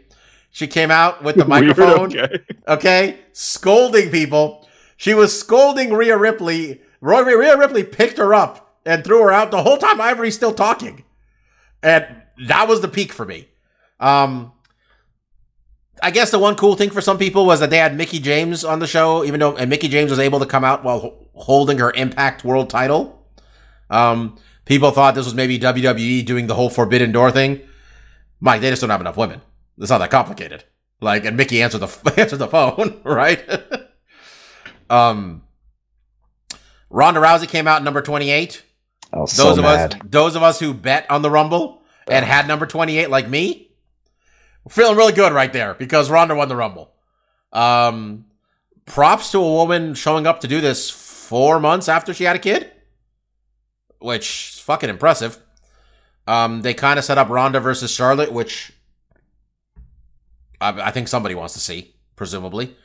[0.51, 2.39] she came out with the Weird, microphone okay.
[2.69, 4.67] okay, scolding people.
[4.97, 6.81] She was scolding Rhea Ripley.
[7.03, 10.55] Roy Rhea Ripley picked her up and threw her out the whole time Ivory's still
[10.55, 11.05] talking.
[11.83, 12.07] And
[12.47, 13.49] that was the peak for me.
[14.01, 14.53] Um
[16.03, 18.65] I guess the one cool thing for some people was that they had Mickie James
[18.65, 21.79] on the show, even though and Mickie James was able to come out while holding
[21.79, 23.25] her Impact World title.
[23.89, 27.61] Um, people thought this was maybe WWE doing the whole Forbidden Door thing.
[28.41, 29.41] Mike, they just don't have enough women.
[29.79, 30.65] It's not that complicated.
[31.01, 33.45] Like, and Mickie answered the answered the phone, right?
[34.91, 35.43] um,
[36.91, 38.63] Ronda Rousey came out number twenty eight.
[39.13, 39.95] Those so of mad.
[39.95, 43.29] us, those of us who bet on the Rumble and had number twenty eight, like
[43.29, 43.71] me,
[44.65, 46.93] we're feeling really good right there because Ronda won the Rumble.
[47.53, 48.25] Um,
[48.87, 52.39] props to a woman showing up to do this four months after she had a
[52.39, 52.71] kid,
[53.99, 55.39] which is fucking impressive.
[56.27, 58.73] Um, they kind of set up Ronda versus Charlotte, which
[60.61, 62.77] I, I think somebody wants to see, presumably.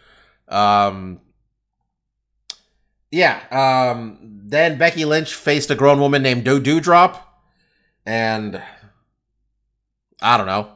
[0.48, 1.22] Um,
[3.12, 3.42] yeah.
[3.52, 7.20] Um, then Becky Lynch faced a grown woman named Do Doudrop,
[8.06, 8.62] and
[10.22, 10.70] I don't know.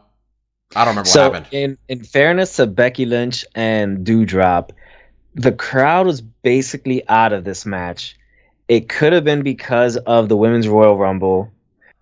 [0.75, 1.53] I don't remember so what happened.
[1.53, 4.71] in in fairness to Becky Lynch and Doudrop,
[5.35, 8.15] the crowd was basically out of this match.
[8.67, 11.51] It could have been because of the Women's Royal Rumble,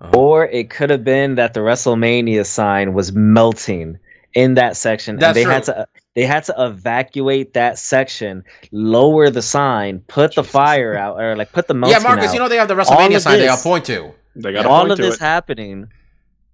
[0.02, 0.18] Uh-huh.
[0.18, 3.98] or it could have been that the WrestleMania sign was melting
[4.34, 5.52] in that section, That's and they true.
[5.54, 11.20] had to they had to evacuate that section, lower the sign, put the fire out,
[11.20, 12.34] or like put the melting Yeah, Marcus, out.
[12.34, 14.12] you know they have the All WrestleMania of sign they all this- point to.
[14.36, 15.20] They got all of to this it.
[15.22, 15.88] happening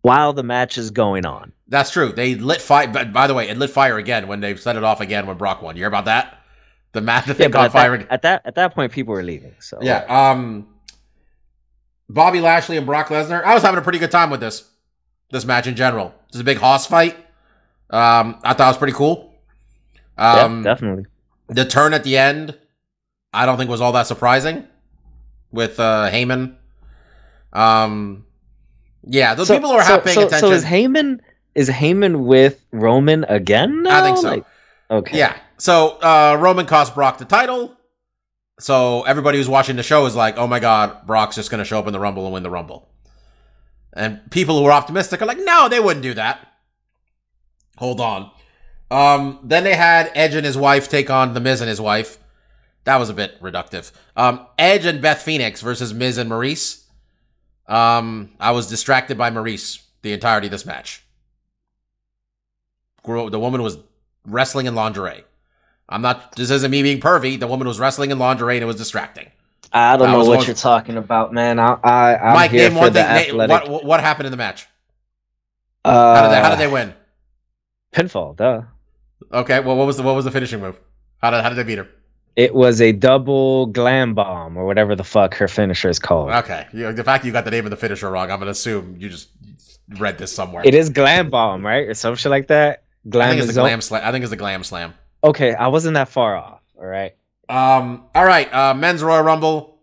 [0.02, 1.52] while the match is going on.
[1.68, 2.12] That's true.
[2.12, 2.88] They lit fire.
[2.88, 5.38] But by the way, it lit fire again when they set it off again when
[5.38, 5.76] Brock won.
[5.76, 6.40] You hear about that?
[6.94, 7.98] The mat, the Yeah, thing but caught at fire.
[7.98, 9.54] that, at that at that point, people were leaving.
[9.60, 10.06] So Yeah.
[10.08, 10.68] Um.
[12.10, 13.44] Bobby Lashley and Brock Lesnar.
[13.44, 14.70] I was having a pretty good time with this
[15.32, 16.14] this match in general.
[16.28, 17.18] This is a big hoss fight.
[17.90, 19.34] Um, I thought it was pretty cool.
[20.18, 21.06] Um, yeah, definitely.
[21.48, 22.58] the turn at the end,
[23.34, 24.68] I don't think was all that surprising
[25.52, 26.56] with uh Heyman.
[27.54, 28.26] Um,
[29.04, 30.50] yeah, the people who are so, half paying so, attention.
[30.50, 31.20] So is Heyman
[31.54, 33.84] is Heyman with Roman again?
[33.84, 34.00] Now?
[34.00, 34.30] I think so.
[34.30, 34.46] Like,
[34.92, 35.18] okay.
[35.18, 35.38] Yeah.
[35.58, 37.76] So uh Roman cost Brock the title.
[38.60, 41.66] So everybody who's watching the show is like, "Oh my God, Brock's just going to
[41.66, 42.90] show up in the Rumble and win the Rumble."
[43.92, 46.55] And people who are optimistic are like, "No, they wouldn't do that."
[47.78, 48.32] Hold on.
[48.92, 52.18] Um, then they had Edge and his wife take on the Miz and his wife.
[52.86, 53.92] That was a bit reductive.
[54.16, 56.84] Um, Edge and Beth Phoenix versus Miz and Maryse.
[57.68, 61.04] Um, I was distracted by Maryse the entirety of this match.
[63.04, 63.78] The woman was
[64.26, 65.24] wrestling in lingerie.
[65.88, 66.36] I'm not.
[66.36, 67.40] This isn't me being pervy.
[67.40, 69.32] The woman was wrestling in lingerie and it was distracting.
[69.72, 71.60] I don't That know what one- you're talking about, man.
[71.60, 73.38] I, I I'm Mike, here name for one thing.
[73.38, 74.68] Name, what, what happened in the match?
[75.84, 76.94] uh, How did they, how did they win?
[77.96, 78.64] Pinfall, duh.
[79.32, 79.62] Okay.
[79.62, 80.78] Well, what was the what was the finishing move?
[81.22, 81.88] How did how did they beat her?
[82.36, 86.32] It was a double glam bomb or whatever the fuck her finisher is called.
[86.32, 86.68] Okay.
[86.74, 89.08] You, the fact you got the name of the finisher wrong, I'm gonna assume you
[89.08, 89.30] just
[89.98, 90.64] read this somewhere.
[90.66, 92.84] It is glam bomb, right, or some shit like that.
[93.06, 94.02] I Glam think it's the glam slam.
[94.04, 94.94] I think it's the glam slam.
[95.24, 96.62] Okay, I wasn't that far off.
[96.78, 97.16] All right.
[97.48, 98.04] Um.
[98.14, 98.54] All right.
[98.54, 99.80] Uh, men's Royal Rumble.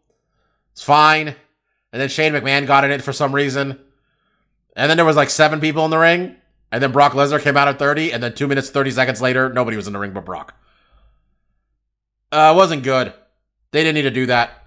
[0.73, 1.29] It's fine.
[1.93, 3.79] And then Shane McMahon got in it for some reason.
[4.75, 6.37] And then there was like seven people in the ring.
[6.73, 8.13] And then Brock Lesnar came out at 30.
[8.13, 10.55] And then two minutes, 30 seconds later, nobody was in the ring but Brock.
[12.33, 13.13] Uh, wasn't good.
[13.71, 14.59] They didn't need to do that.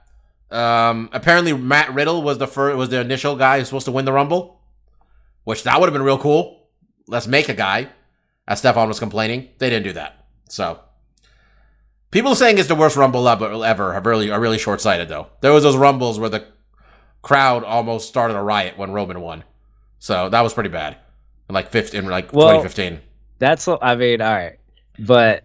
[0.51, 4.05] Um, apparently Matt Riddle was the first, was the initial guy who's supposed to win
[4.05, 4.61] the Rumble,
[5.43, 6.67] which that would have been real cool.
[7.07, 7.89] Let's make a guy,
[8.47, 9.49] as Stefan was complaining.
[9.57, 10.27] They didn't do that.
[10.47, 10.79] So
[12.11, 15.27] people saying it's the worst Rumble ever, ever are really are really short sighted though.
[15.41, 16.45] There was those Rumbles where the
[17.23, 19.43] crowd almost started a riot when Roman won,
[19.97, 20.97] so that was pretty bad.
[21.49, 23.01] In like 15, in like Well, 2015.
[23.39, 24.21] That's I mean.
[24.21, 24.57] All right,
[24.97, 25.43] but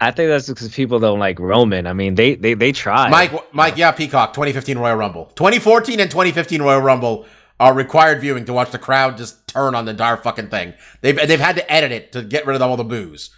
[0.00, 1.86] I think that's because people don't like Roman.
[1.86, 3.08] I mean, they they they try.
[3.10, 7.26] Mike, Mike, yeah, Peacock, 2015 Royal Rumble, 2014 and 2015 Royal Rumble
[7.60, 10.74] are required viewing to watch the crowd just turn on the entire fucking thing.
[11.00, 13.30] They've they've had to edit it to get rid of all the boos.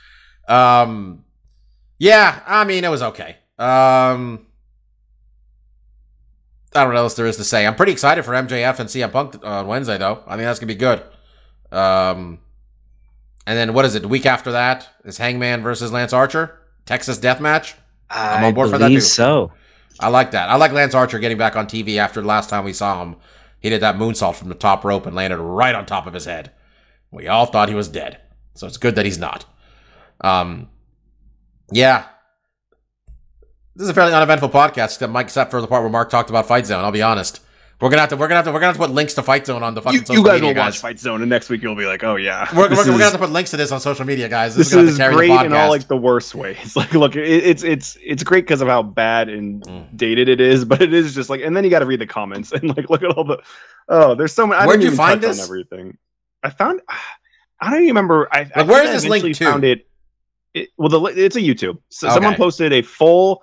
[0.49, 1.25] Um,
[1.99, 3.37] yeah, I mean it was okay.
[3.59, 4.47] Um,
[6.75, 7.67] I don't know what else there is to say.
[7.67, 10.23] I'm pretty excited for MJF and CM Punk on Wednesday though.
[10.27, 11.03] I think that's gonna be good.
[11.73, 12.41] Um,
[13.47, 14.03] and then what is it?
[14.03, 17.75] The week after that is Hangman versus Lance Archer, Texas Death Match.
[18.09, 19.01] I'm I on board for that, too.
[19.01, 19.53] So
[19.99, 20.49] I like that.
[20.49, 23.17] I like Lance Archer getting back on TV after the last time we saw him.
[23.61, 26.25] He did that moonsault from the top rope and landed right on top of his
[26.25, 26.51] head.
[27.11, 28.19] We all thought he was dead.
[28.55, 29.45] So it's good that he's not.
[30.21, 30.69] Um,
[31.71, 32.07] yeah.
[33.77, 36.31] This is a fairly uneventful podcast, except Mike, except for the part where Mark talked
[36.31, 36.85] about Fight Zone.
[36.85, 37.41] I'll be honest.
[37.81, 38.17] We're gonna have to.
[38.17, 38.51] We're gonna have to.
[38.53, 40.25] We're gonna have to put links to Fight Zone on the fucking You, social you
[40.25, 40.75] guys media, will guys.
[40.75, 42.85] watch Fight Zone, and next week you'll be like, "Oh yeah, We're, we're, this we're
[42.93, 44.55] gonna have to put links to this on social media, guys.
[44.55, 46.77] This, this is is great in all like the worst ways.
[46.77, 49.97] Like, look, it, it's it's it's great because of how bad and Mm.
[49.97, 52.07] dated it is, but it is just like, and then you got to read the
[52.07, 53.43] comments and like look at all the.
[53.89, 54.61] Oh, there's so many.
[54.61, 55.43] I Where'd you find this?
[55.43, 55.97] Everything.
[56.43, 56.83] I found.
[57.63, 58.29] I don't even remember.
[58.31, 59.45] I, I Like, think where I this link to?
[59.45, 59.87] Found it,
[60.55, 60.69] it.
[60.77, 61.79] Well, the it's a YouTube.
[61.89, 62.15] So Okay.
[62.15, 63.43] someone posted a full.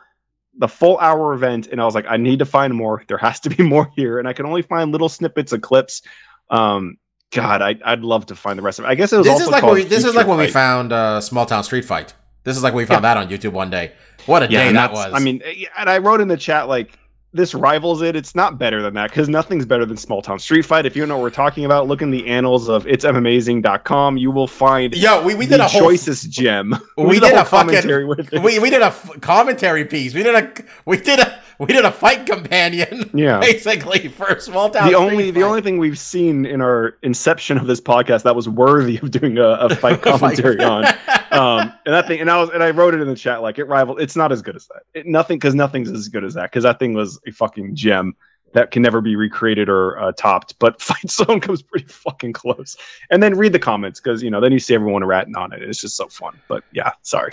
[0.57, 3.03] The full hour event, and I was like, I need to find more.
[3.07, 6.01] There has to be more here, and I can only find little snippets of clips.
[6.49, 6.97] Um,
[7.31, 8.87] God, I, I'd love to find the rest of it.
[8.87, 10.47] I guess it was this also is like when we, this is like when we
[10.47, 12.13] found uh, Small Town Street Fight.
[12.43, 13.91] This is like when we found that on YouTube one day.
[14.25, 15.13] What a day that was!
[15.13, 15.41] I mean,
[15.77, 16.97] and I wrote in the chat like
[17.37, 18.15] this rivals it.
[18.15, 20.85] It's not better than that because nothing's better than Small Town Street Fight.
[20.85, 24.17] If you know what we're talking about, look in the annals of it'samazing.com.
[24.17, 26.75] You will find yo, we, we the did a whole choicest gem.
[26.97, 28.41] We did a whole fucking- commentary with it.
[28.41, 30.13] we, we did a f- commentary piece.
[30.13, 33.09] We did a we did a we did a fight companion.
[33.17, 33.39] Yeah.
[33.39, 34.87] basically for a Small Town.
[34.89, 38.47] the only the only thing we've seen in our inception of this podcast that was
[38.47, 40.85] worthy of doing a, a fight Fight- commentary on
[41.31, 43.57] um and that thing and i was and i wrote it in the chat like
[43.59, 46.33] it rivaled it's not as good as that it, nothing because nothing's as good as
[46.35, 48.15] that because that thing was a fucking gem
[48.53, 52.77] that can never be recreated or uh, topped but fight zone comes pretty fucking close
[53.09, 55.61] and then read the comments because you know then you see everyone ratting on it
[55.63, 57.31] it's just so fun but yeah sorry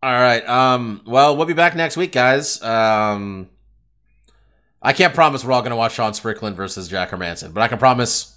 [0.00, 0.48] All right.
[0.48, 1.02] Um.
[1.06, 2.62] Well, we'll be back next week, guys.
[2.62, 3.48] Um.
[4.82, 7.68] I can't promise we're all going to watch Sean Strickland versus Jack Hermansson, but I
[7.68, 8.36] can promise.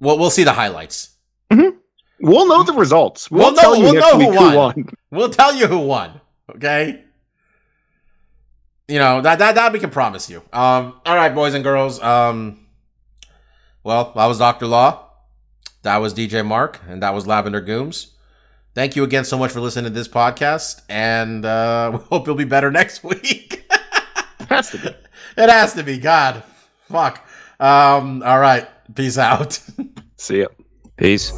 [0.00, 1.10] Well, we'll see the highlights.
[1.50, 4.88] we'll know the results we'll, We'll know- tell you we'll know who week won.
[5.10, 6.20] We'll tell you who won.
[6.56, 7.04] Okay.
[8.88, 10.38] You know that that that we can promise you.
[10.52, 11.00] Um.
[11.06, 12.00] All right, boys and girls.
[12.02, 12.66] Um.
[13.84, 15.06] Well, that was Doctor Law.
[15.82, 18.08] That was DJ Mark, and that was Lavender Gooms.
[18.74, 22.34] Thank you again so much for listening to this podcast, and uh, we hope you'll
[22.36, 23.64] be better next week.
[24.48, 24.94] has to be
[25.36, 25.98] it has to be.
[25.98, 26.42] God,
[26.90, 27.24] Fuck.
[27.60, 28.68] Um, all right.
[28.94, 29.60] Peace out.
[30.16, 30.46] See ya.
[30.96, 31.32] Peace.